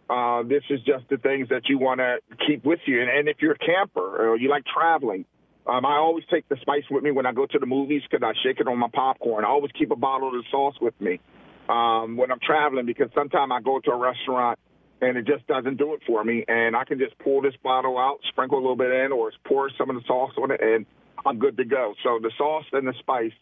Uh, 0.08 0.42
this 0.42 0.62
is 0.70 0.80
just 0.86 1.04
the 1.10 1.18
things 1.18 1.48
that 1.50 1.62
you 1.68 1.78
want 1.78 2.00
to 2.00 2.18
keep 2.46 2.64
with 2.64 2.78
you. 2.86 3.00
And, 3.00 3.10
and 3.10 3.28
if 3.28 3.38
you're 3.40 3.52
a 3.52 3.58
camper 3.58 4.30
or 4.30 4.38
you 4.38 4.48
like 4.48 4.64
traveling, 4.64 5.24
um, 5.66 5.84
I 5.84 5.96
always 5.96 6.24
take 6.30 6.48
the 6.48 6.56
spice 6.62 6.84
with 6.90 7.02
me 7.02 7.10
when 7.10 7.26
I 7.26 7.32
go 7.32 7.44
to 7.44 7.58
the 7.58 7.66
movies 7.66 8.02
because 8.08 8.24
I 8.24 8.32
shake 8.42 8.60
it 8.60 8.68
on 8.68 8.78
my 8.78 8.88
popcorn. 8.92 9.44
I 9.44 9.48
always 9.48 9.72
keep 9.72 9.90
a 9.90 9.96
bottle 9.96 10.28
of 10.28 10.34
the 10.34 10.44
sauce 10.50 10.76
with 10.80 10.98
me. 11.00 11.20
Um, 11.68 12.16
when 12.16 12.30
I'm 12.30 12.40
traveling 12.40 12.86
because 12.86 13.10
sometimes 13.14 13.52
I 13.54 13.60
go 13.60 13.80
to 13.80 13.90
a 13.90 13.96
restaurant 13.96 14.58
and 15.00 15.16
it 15.16 15.26
just 15.26 15.46
doesn't 15.46 15.76
do 15.76 15.94
it 15.94 16.00
for 16.06 16.24
me. 16.24 16.44
And 16.48 16.74
I 16.74 16.84
can 16.84 16.98
just 16.98 17.18
pull 17.18 17.42
this 17.42 17.54
bottle 17.62 17.98
out, 17.98 18.18
sprinkle 18.28 18.58
a 18.58 18.60
little 18.60 18.76
bit 18.76 18.90
in, 18.90 19.12
or 19.12 19.32
pour 19.46 19.70
some 19.78 19.90
of 19.90 19.96
the 19.96 20.02
sauce 20.06 20.32
on 20.36 20.50
it, 20.50 20.60
and 20.60 20.86
I'm 21.24 21.38
good 21.38 21.56
to 21.58 21.64
go. 21.64 21.94
So 22.02 22.18
the 22.20 22.32
sauce 22.36 22.64
and 22.72 22.86
the 22.86 22.94
spice 22.98 23.32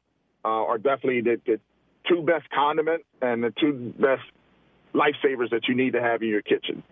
uh, 0.45 0.49
are 0.49 0.79
definitely 0.79 1.23
the, 1.23 1.41
the 1.47 1.61
two 2.09 2.23
best 2.23 2.49
condiments 2.51 3.05
and 3.23 3.43
the 3.43 3.53
two 3.59 3.95
best 3.99 4.23
lifesavers 4.95 5.51
that 5.51 5.69
you 5.69 5.75
need 5.75 5.93
to 5.93 6.03
have 6.03 6.23
in 6.23 6.29
your 6.29 6.43
kitchen, 6.43 6.83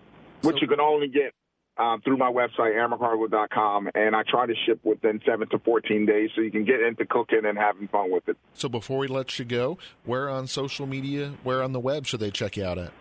which 0.42 0.56
so, 0.56 0.62
you 0.62 0.68
can 0.68 0.80
only 0.80 1.08
get 1.08 1.34
um, 1.76 2.00
through 2.02 2.16
my 2.16 2.30
website, 2.30 2.74
aaronmccargo.com, 2.74 3.90
and 3.94 4.14
I 4.14 4.22
try 4.28 4.46
to 4.46 4.54
ship 4.66 4.80
within 4.84 5.20
7 5.26 5.48
to 5.48 5.58
14 5.58 6.06
days 6.06 6.30
so 6.34 6.42
you 6.42 6.50
can 6.50 6.64
get 6.64 6.80
into 6.80 7.04
cooking 7.04 7.42
and 7.44 7.58
having 7.58 7.88
fun 7.88 8.10
with 8.10 8.28
it. 8.28 8.36
So 8.54 8.68
before 8.68 8.98
we 8.98 9.08
let 9.08 9.38
you 9.38 9.44
go, 9.44 9.78
where 10.04 10.28
on 10.28 10.46
social 10.46 10.86
media, 10.86 11.34
where 11.42 11.62
on 11.62 11.72
the 11.72 11.80
web 11.80 12.06
should 12.06 12.20
they 12.20 12.30
check 12.30 12.56
you 12.56 12.64
out 12.64 12.78
at? 12.78 12.92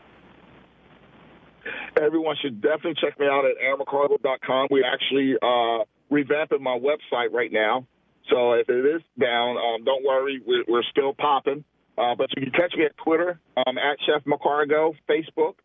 Everyone 2.02 2.36
should 2.42 2.62
definitely 2.62 2.96
check 3.00 3.20
me 3.20 3.28
out 3.28 3.46
at 3.46 3.56
aaronmccargo.com. 3.64 4.68
We're 4.72 4.92
actually 4.92 5.36
uh, 5.42 5.86
revamping 6.12 6.62
my 6.62 6.80
website 6.80 7.32
right 7.32 7.52
now. 7.52 7.86
So 8.30 8.54
if 8.54 8.70
it 8.70 8.86
is 8.86 9.02
down, 9.20 9.58
um, 9.58 9.84
don't 9.84 10.04
worry, 10.04 10.42
we're, 10.46 10.64
we're 10.68 10.84
still 10.90 11.14
popping. 11.14 11.64
Uh, 11.96 12.16
but 12.18 12.28
you 12.36 12.42
can 12.44 12.52
catch 12.52 12.74
me 12.76 12.86
at 12.86 12.98
Twitter 12.98 13.40
um, 13.56 13.78
at 13.78 13.98
Chef 14.06 14.24
McCargo, 14.26 14.96
Facebook 15.08 15.56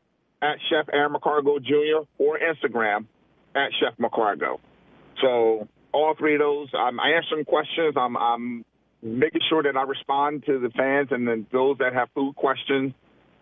at 0.43 0.57
Chef 0.71 0.87
Aaron 0.93 1.13
McCargo 1.13 1.63
Jr. 1.63 2.07
or 2.19 2.39
Instagram 2.39 3.07
at 3.55 3.71
Chef 3.81 3.97
McCargo. 3.99 4.59
So 5.21 5.69
all 5.93 6.15
three 6.19 6.35
of 6.35 6.41
those, 6.41 6.69
I'm 6.79 6.99
answering 7.01 7.45
questions. 7.45 7.95
I'm, 7.97 8.17
I'm 8.17 8.65
making 9.03 9.41
sure 9.49 9.63
that 9.63 9.77
I 9.77 9.83
respond 9.83 10.45
to 10.47 10.59
the 10.59 10.71
fans 10.71 11.09
and 11.11 11.27
then 11.27 11.47
those 11.53 11.79
that 11.79 11.93
have 11.95 12.09
food 12.15 12.37
questions. 12.37 12.93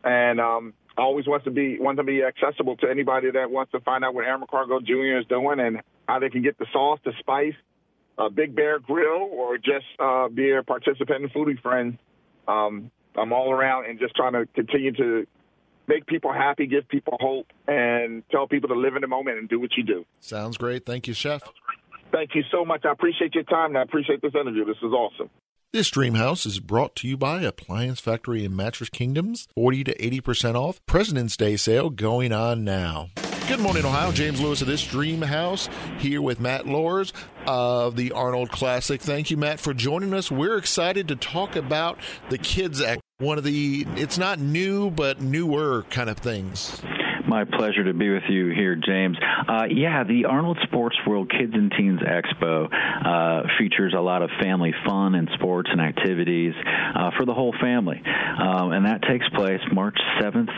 And 0.04 0.40
um, 0.40 0.74
I 0.96 1.02
always 1.02 1.26
want 1.26 1.44
to 1.44 1.50
be 1.50 1.78
want 1.78 1.98
to 1.98 2.04
be 2.04 2.22
accessible 2.22 2.76
to 2.78 2.88
anybody 2.88 3.30
that 3.32 3.50
wants 3.50 3.72
to 3.72 3.80
find 3.80 4.04
out 4.04 4.14
what 4.14 4.24
Aaron 4.24 4.40
McCargo 4.40 4.84
Jr. 4.84 5.18
is 5.18 5.26
doing 5.26 5.60
and 5.60 5.82
how 6.08 6.20
they 6.20 6.30
can 6.30 6.42
get 6.42 6.58
the 6.58 6.66
sauce, 6.72 7.00
the 7.04 7.12
spice, 7.18 7.54
a 8.16 8.30
Big 8.30 8.54
Bear 8.54 8.78
Grill, 8.78 9.28
or 9.32 9.58
just 9.58 9.86
uh, 9.98 10.28
be 10.28 10.52
a 10.52 10.62
participant 10.62 11.24
in 11.24 11.28
Foodie 11.30 11.60
Friends. 11.60 11.98
Um, 12.48 12.90
I'm 13.16 13.32
all 13.32 13.50
around 13.50 13.86
and 13.86 13.98
just 13.98 14.14
trying 14.14 14.34
to 14.34 14.46
continue 14.54 14.92
to 14.92 15.26
make 15.88 16.06
people 16.06 16.32
happy, 16.32 16.66
give 16.66 16.88
people 16.88 17.16
hope, 17.20 17.46
and 17.66 18.22
tell 18.30 18.46
people 18.46 18.68
to 18.68 18.74
live 18.74 18.96
in 18.96 19.02
the 19.02 19.08
moment 19.08 19.38
and 19.38 19.48
do 19.48 19.60
what 19.60 19.70
you 19.76 19.82
do. 19.82 20.04
Sounds 20.20 20.56
great. 20.56 20.86
Thank 20.86 21.06
you, 21.06 21.14
Chef. 21.14 21.42
Thank 22.12 22.34
you 22.34 22.42
so 22.50 22.64
much. 22.64 22.84
I 22.84 22.92
appreciate 22.92 23.34
your 23.34 23.44
time 23.44 23.70
and 23.70 23.78
I 23.78 23.82
appreciate 23.82 24.22
this 24.22 24.34
interview. 24.34 24.64
This 24.64 24.76
is 24.78 24.92
awesome. 24.92 25.28
This 25.72 25.90
Dream 25.90 26.14
House 26.14 26.46
is 26.46 26.60
brought 26.60 26.94
to 26.96 27.08
you 27.08 27.16
by 27.16 27.42
Appliance 27.42 28.00
Factory 28.00 28.44
and 28.44 28.56
Mattress 28.56 28.88
Kingdoms. 28.88 29.48
40 29.54 29.84
to 29.84 29.98
80% 29.98 30.54
off. 30.54 30.80
President's 30.86 31.36
Day 31.36 31.56
sale 31.56 31.90
going 31.90 32.32
on 32.32 32.64
now. 32.64 33.08
Good 33.48 33.60
morning, 33.60 33.84
Ohio. 33.84 34.10
James 34.10 34.40
Lewis 34.40 34.60
of 34.60 34.66
this 34.66 34.84
Dream 34.84 35.22
House 35.22 35.68
here 35.98 36.20
with 36.20 36.40
Matt 36.40 36.66
Lors 36.66 37.12
of 37.46 37.94
the 37.94 38.10
Arnold 38.10 38.50
Classic. 38.50 39.00
Thank 39.00 39.30
you, 39.30 39.36
Matt, 39.36 39.60
for 39.60 39.72
joining 39.72 40.12
us. 40.14 40.32
We're 40.32 40.56
excited 40.56 41.06
to 41.08 41.16
talk 41.16 41.54
about 41.54 41.96
the 42.28 42.38
Kids 42.38 42.82
Act, 42.82 43.00
one 43.18 43.38
of 43.38 43.44
the, 43.44 43.86
it's 43.94 44.18
not 44.18 44.40
new, 44.40 44.90
but 44.90 45.20
newer 45.20 45.84
kind 45.90 46.10
of 46.10 46.18
things. 46.18 46.82
My 47.28 47.44
pleasure 47.44 47.84
to 47.84 47.94
be 47.94 48.10
with 48.10 48.24
you 48.28 48.48
here, 48.48 48.74
James. 48.74 49.16
Uh, 49.48 49.66
yeah, 49.70 50.02
the 50.02 50.24
Arnold 50.24 50.58
Sports 50.64 50.96
World 51.06 51.30
Kids 51.30 51.52
and 51.54 51.72
Teens 51.76 52.00
Expo 52.00 52.66
uh, 52.66 53.46
features 53.58 53.94
a 53.96 54.00
lot 54.00 54.22
of 54.22 54.30
family 54.42 54.74
fun 54.84 55.14
and 55.14 55.30
sports 55.34 55.68
and 55.70 55.80
activities 55.80 56.54
uh, 56.96 57.10
for 57.16 57.24
the 57.24 57.34
whole 57.34 57.54
family. 57.60 58.02
Um, 58.04 58.72
and 58.72 58.86
that 58.86 59.02
takes 59.02 59.28
place 59.28 59.60
March 59.72 59.98
7th 60.20 60.50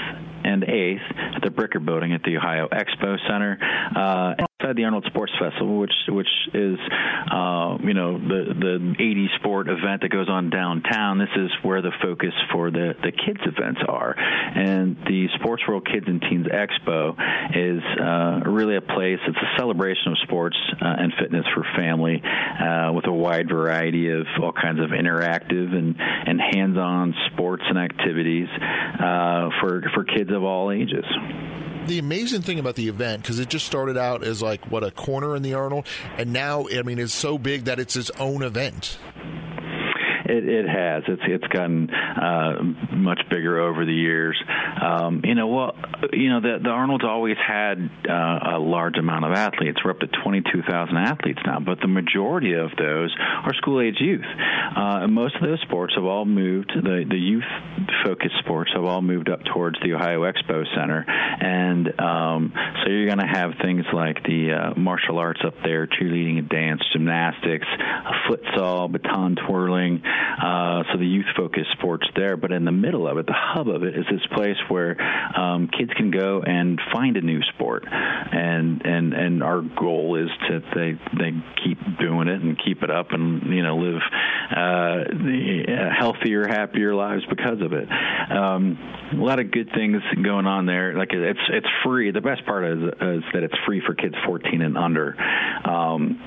and 0.48 0.62
8th 0.62 1.36
at 1.36 1.42
the 1.42 1.50
Bricker 1.50 1.84
Building 1.84 2.12
at 2.12 2.22
the 2.22 2.36
Ohio 2.36 2.68
Expo 2.68 3.16
Center. 3.28 3.58
Uh, 3.94 4.34
outside 4.60 4.76
the 4.76 4.84
Arnold 4.84 5.04
Sports 5.06 5.32
Festival, 5.38 5.78
which 5.78 5.92
which 6.08 6.28
is 6.52 6.78
uh, 7.30 7.78
you 7.80 7.94
know 7.94 8.18
the 8.18 8.54
the 8.58 8.94
80 8.98 9.28
sport 9.38 9.68
event 9.68 10.02
that 10.02 10.10
goes 10.10 10.28
on 10.28 10.50
downtown. 10.50 11.18
This 11.18 11.28
is 11.36 11.50
where 11.62 11.80
the 11.80 11.92
focus 12.02 12.32
for 12.52 12.70
the 12.70 12.94
the 13.02 13.12
kids 13.12 13.40
events 13.46 13.80
are, 13.86 14.14
and 14.18 14.96
the 15.06 15.28
Sports 15.38 15.62
World 15.68 15.86
Kids 15.86 16.06
and 16.08 16.20
Teens 16.20 16.46
Expo 16.46 17.14
is 17.54 17.82
uh, 18.00 18.50
really 18.50 18.76
a 18.76 18.80
place. 18.80 19.20
It's 19.26 19.38
a 19.38 19.58
celebration 19.58 20.12
of 20.12 20.18
sports 20.24 20.56
uh, 20.82 20.86
and 20.98 21.12
fitness 21.20 21.44
for 21.54 21.64
family, 21.76 22.20
uh, 22.22 22.92
with 22.92 23.06
a 23.06 23.12
wide 23.12 23.48
variety 23.48 24.10
of 24.10 24.26
all 24.42 24.52
kinds 24.52 24.80
of 24.80 24.90
interactive 24.90 25.72
and 25.72 25.94
and 25.98 26.40
hands-on 26.40 27.14
sports 27.32 27.62
and 27.68 27.78
activities 27.78 28.48
uh, 28.58 29.50
for 29.60 29.82
for 29.94 30.04
kids 30.04 30.30
of 30.38 30.44
all 30.44 30.70
ages 30.70 31.04
the 31.88 31.98
amazing 31.98 32.42
thing 32.42 32.58
about 32.58 32.76
the 32.76 32.88
event 32.88 33.22
because 33.22 33.38
it 33.38 33.48
just 33.48 33.66
started 33.66 33.96
out 33.96 34.22
as 34.22 34.42
like 34.42 34.70
what 34.70 34.84
a 34.84 34.90
corner 34.90 35.34
in 35.34 35.42
the 35.42 35.54
Arnold, 35.54 35.86
and 36.16 36.32
now 36.32 36.66
I 36.68 36.82
mean 36.82 36.98
it's 36.98 37.14
so 37.14 37.38
big 37.38 37.64
that 37.64 37.80
it's 37.80 37.96
its 37.96 38.10
own 38.18 38.42
event. 38.42 38.98
It, 40.28 40.48
it 40.48 40.68
has. 40.68 41.04
It's 41.08 41.22
it's 41.26 41.46
gotten 41.48 41.88
uh, 41.90 42.62
much 42.92 43.20
bigger 43.30 43.60
over 43.60 43.84
the 43.84 43.92
years. 43.92 44.36
Um, 44.82 45.22
you 45.24 45.34
know, 45.34 45.48
well, 45.48 45.74
you 46.12 46.28
know, 46.28 46.40
the 46.40 46.58
the 46.62 46.68
Arnold's 46.68 47.04
always 47.04 47.36
had 47.36 47.78
uh, 48.08 48.56
a 48.56 48.58
large 48.58 48.96
amount 48.98 49.24
of 49.24 49.32
athletes. 49.32 49.78
We're 49.84 49.92
up 49.92 50.00
to 50.00 50.06
22,000 50.06 50.96
athletes 50.96 51.40
now, 51.46 51.60
but 51.60 51.80
the 51.80 51.88
majority 51.88 52.52
of 52.54 52.70
those 52.78 53.14
are 53.18 53.54
school 53.54 53.80
age 53.80 53.96
youth. 54.00 54.26
Uh, 54.76 55.06
most 55.08 55.36
of 55.36 55.42
those 55.42 55.60
sports 55.62 55.94
have 55.96 56.04
all 56.04 56.24
moved. 56.24 56.72
The 56.74 57.04
the 57.08 57.18
youth 57.18 57.48
focused 58.04 58.36
sports 58.40 58.70
have 58.74 58.84
all 58.84 59.02
moved 59.02 59.28
up 59.28 59.40
towards 59.52 59.78
the 59.80 59.94
Ohio 59.94 60.22
Expo 60.30 60.64
Center, 60.76 61.04
and 61.08 61.88
um, 62.00 62.52
so 62.82 62.90
you're 62.90 63.06
going 63.06 63.18
to 63.18 63.26
have 63.26 63.52
things 63.62 63.84
like 63.92 64.22
the 64.24 64.52
uh, 64.52 64.78
martial 64.78 65.18
arts 65.18 65.40
up 65.44 65.54
there, 65.64 65.86
cheerleading 65.86 66.38
and 66.38 66.48
dance, 66.48 66.82
gymnastics, 66.92 67.66
futsal, 68.28 68.90
baton 68.92 69.36
twirling. 69.46 70.02
Uh, 70.42 70.82
so 70.92 70.98
the 70.98 71.06
youth 71.06 71.26
focused 71.36 71.70
sports 71.72 72.06
there, 72.16 72.36
but 72.36 72.52
in 72.52 72.64
the 72.64 72.72
middle 72.72 73.08
of 73.08 73.18
it, 73.18 73.26
the 73.26 73.34
hub 73.36 73.68
of 73.68 73.82
it 73.82 73.96
is 73.96 74.04
this 74.10 74.24
place 74.34 74.56
where 74.68 75.00
um, 75.36 75.68
kids 75.68 75.90
can 75.96 76.10
go 76.10 76.42
and 76.42 76.80
find 76.92 77.16
a 77.16 77.20
new 77.20 77.40
sport, 77.54 77.84
and 77.88 78.82
and 78.84 79.12
and 79.12 79.42
our 79.42 79.60
goal 79.60 80.16
is 80.16 80.30
to 80.48 80.60
they 80.74 80.92
they 81.18 81.32
keep 81.64 81.78
doing 81.98 82.28
it 82.28 82.40
and 82.40 82.58
keep 82.64 82.82
it 82.82 82.90
up 82.90 83.08
and 83.10 83.52
you 83.54 83.62
know 83.62 83.76
live 83.76 84.02
uh, 84.50 85.04
the, 85.10 85.90
healthier, 85.98 86.46
happier 86.46 86.94
lives 86.94 87.22
because 87.28 87.60
of 87.60 87.72
it. 87.72 87.88
Um, 87.90 88.78
a 89.12 89.16
lot 89.16 89.40
of 89.40 89.50
good 89.50 89.70
things 89.74 90.02
going 90.22 90.46
on 90.46 90.66
there. 90.66 90.94
Like 90.94 91.12
it's 91.12 91.40
it's 91.50 91.66
free. 91.84 92.10
The 92.10 92.20
best 92.20 92.44
part 92.46 92.64
is, 92.64 92.78
is 92.78 93.24
that 93.32 93.42
it's 93.42 93.54
free 93.66 93.82
for 93.84 93.94
kids 93.94 94.14
14 94.26 94.62
and 94.62 94.76
under. 94.76 95.16
Um, 95.64 96.20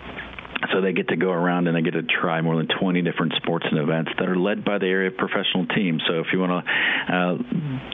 so 0.72 0.82
they 0.82 0.94
get 0.94 1.10
to 1.10 1.16
go 1.16 1.32
around 1.32 1.68
and 1.68 1.76
they 1.76 1.82
get 1.82 1.94
to 1.94 2.04
try 2.04 2.42
more 2.42 2.56
than 2.58 2.68
20 2.68 3.02
different 3.02 3.34
sports 3.38 3.66
and 3.70 3.80
events 3.80 4.12
that 4.18 4.28
are 4.28 4.36
led 4.36 4.64
by 4.64 4.78
the 4.78 4.86
area 4.86 5.12
professional 5.12 5.66
teams. 5.68 6.02
So 6.08 6.20
if 6.20 6.28
you 6.34 6.40
want 6.40 6.66
to 6.66 7.14
uh, 7.14 7.38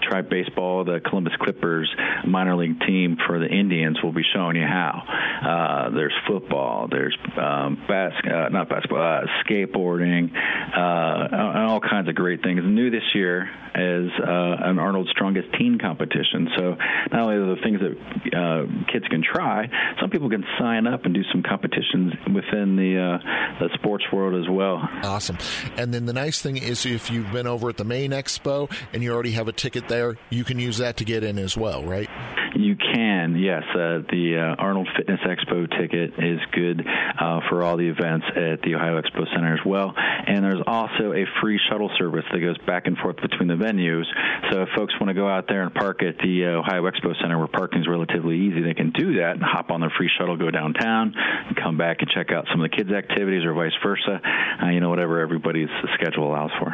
try 0.10 0.22
baseball, 0.22 0.84
the 0.84 1.00
Columbus 1.00 1.34
Clippers 1.40 1.90
minor 2.26 2.56
league 2.56 2.80
team 2.82 3.18
for 3.26 3.40
the 3.40 3.48
Indians 3.48 3.98
will 4.04 4.14
be 4.14 4.24
showing 4.34 4.56
you 4.56 4.66
how. 4.66 5.04
Uh, 5.38 5.90
there's 5.96 6.14
football, 6.28 6.88
there's 6.90 7.18
um, 7.38 7.84
uh, 7.90 8.50
not 8.50 8.70
basketball, 8.70 9.00
uh, 9.00 9.28
skateboarding, 9.44 10.32
uh, 10.34 11.28
and 11.32 11.70
all 11.70 11.80
kinds 11.80 12.10
of 12.10 12.16
great 12.16 12.42
things. 12.44 12.62
New 12.64 12.90
this 12.90 13.04
year 13.14 13.50
is 13.76 14.10
uh, 14.20 14.70
an 14.70 14.80
Arnold 14.80 15.08
Strongest 15.12 15.48
Teen 15.58 15.78
competition. 15.80 16.50
So 16.58 16.76
not 17.12 17.22
only 17.22 17.36
are 17.36 17.56
the 17.56 17.62
things 17.62 17.80
that 17.80 18.88
kids 18.92 19.06
can 19.08 19.24
try, 19.24 19.68
some 20.02 20.10
people 20.10 20.30
can 20.30 20.44
sign 20.60 20.88
up 20.88 21.06
and 21.06 21.14
do 21.14 21.22
some 21.32 21.44
competitions 21.44 22.14
within 22.34 22.67
in 22.68 22.76
the 22.76 23.00
uh, 23.00 23.18
the 23.60 23.70
sports 23.76 24.06
world 24.12 24.36
as 24.36 24.50
well. 24.50 24.78
Awesome. 25.04 25.38
And 25.78 25.94
then 25.94 26.06
the 26.06 26.14
nice 26.14 26.42
thing 26.42 26.58
is, 26.58 26.86
if 26.86 27.10
you've 27.10 27.32
been 27.32 27.48
over 27.48 27.70
at 27.70 27.78
the 27.78 27.84
main 27.84 28.12
expo 28.12 28.72
and 28.94 29.02
you 29.02 29.14
already 29.14 29.32
have 29.32 29.48
a 29.48 29.54
ticket 29.54 29.88
there, 29.88 30.18
you 30.30 30.44
can 30.44 30.60
use 30.60 30.78
that 30.78 30.98
to 30.98 31.06
get 31.06 31.24
in 31.24 31.38
as 31.38 31.58
well, 31.58 31.84
right? 31.84 32.10
You 32.56 32.76
can, 32.76 33.36
yes. 33.36 33.64
Uh, 33.70 34.02
the 34.10 34.38
uh, 34.38 34.62
Arnold 34.62 34.88
Fitness 34.96 35.20
Expo 35.26 35.70
ticket 35.80 36.14
is 36.18 36.40
good 36.52 36.86
uh, 36.86 37.42
for 37.50 37.64
all 37.64 37.78
the 37.78 37.88
events 37.88 38.26
at 38.36 38.62
the 38.62 38.76
Ohio 38.76 39.02
Expo 39.02 39.26
Center 39.34 39.54
as 39.54 39.66
well. 39.66 39.94
And 39.96 40.44
there's 40.44 40.64
also 40.66 41.14
a 41.14 41.26
free 41.42 41.60
shuttle 41.70 41.90
service 41.98 42.26
that 42.32 42.40
goes 42.40 42.58
back 42.66 42.88
and 42.88 42.98
forth 42.98 43.18
between 43.18 43.48
the 43.48 43.56
venues. 43.56 44.06
So 44.52 44.64
if 44.64 44.70
folks 44.76 44.94
want 45.00 45.10
to 45.10 45.14
go 45.14 45.28
out 45.28 45.48
there 45.48 45.64
and 45.64 45.74
park 45.74 46.04
at 46.04 46.18
the 46.20 46.46
uh, 46.46 46.60
Ohio 46.60 46.84
Expo 46.84 47.20
Center 47.22 47.38
where 47.38 47.48
parking 47.48 47.82
is 47.82 47.88
relatively 47.88 48.38
easy, 48.38 48.62
they 48.62 48.74
can 48.74 48.92
do 48.92 49.18
that 49.18 49.34
and 49.34 49.44
hop 49.44 49.72
on 49.72 49.82
their 49.82 49.94
free 49.98 50.10
shuttle, 50.18 50.38
go 50.38 50.52
downtown, 50.52 51.14
come 51.62 51.78
back 51.78 51.98
and 52.00 52.10
check 52.10 52.32
out 52.32 52.46
some 52.52 52.62
of 52.62 52.70
the 52.70 52.76
kids' 52.76 52.92
activities 52.92 53.46
or 53.46 53.54
vice 53.54 53.76
versa. 53.84 54.22
Uh, 54.64 54.70
you 54.70 54.80
know, 54.80 54.90
whatever 54.90 55.20
everybody's 55.20 55.70
schedule 55.94 56.30
allows 56.30 56.52
for. 56.60 56.74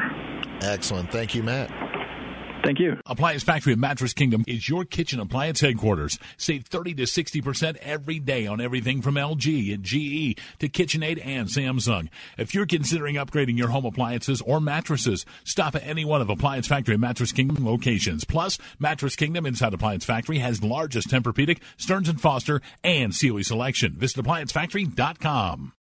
Excellent. 0.62 1.12
Thank 1.12 1.36
you, 1.36 1.44
Matt. 1.44 1.70
Thank 2.64 2.80
you. 2.80 2.98
Appliance 3.06 3.44
Factory 3.44 3.74
of 3.74 3.80
Mattress 3.80 4.14
Kingdom 4.14 4.46
is 4.48 4.70
your 4.70 4.86
kitchen 4.86 5.20
appliance 5.20 5.60
headquarters. 5.60 6.18
Save 6.38 6.66
30 6.66 6.94
to 6.96 7.04
60% 7.04 7.76
every 7.78 8.20
day 8.20 8.48
on 8.48 8.62
everything 8.62 9.02
from 9.02 9.16
LG 9.16 9.74
and 9.74 9.84
GE 9.84 10.40
to 10.60 10.70
KitchenAid 10.70 11.24
and 11.26 11.50
Samsung. 11.50 12.08
If 12.38 12.54
you're 12.54 12.66
considering 12.66 13.16
upgrading 13.16 13.58
your 13.58 13.68
home 13.68 13.86
appliances 13.86 14.42
or 14.42 14.62
mattresses, 14.62 15.26
stop 15.44 15.76
at 15.76 15.86
any 15.86 16.06
one 16.06 16.22
of 16.22 16.30
Appliance 16.30 16.68
Factory 16.68 16.96
and 16.96 17.02
Mattress 17.02 17.34
Kingdom 17.34 17.66
locations. 17.66 18.24
Plus, 18.24 18.58
Mattress 18.80 19.18
Kingdom 19.18 19.46
inside 19.46 19.74
Appliance 19.74 20.06
Factory 20.06 20.40
has 20.40 20.64
largest 20.64 21.10
Tempur-Pedic, 21.10 21.60
Stearns 21.76 22.10
& 22.12 22.22
Foster, 22.22 22.62
and 22.84 23.14
Sealy 23.14 23.44
selection. 23.44 23.94
Visit 23.94 24.24
ApplianceFactory.com. 24.24 25.74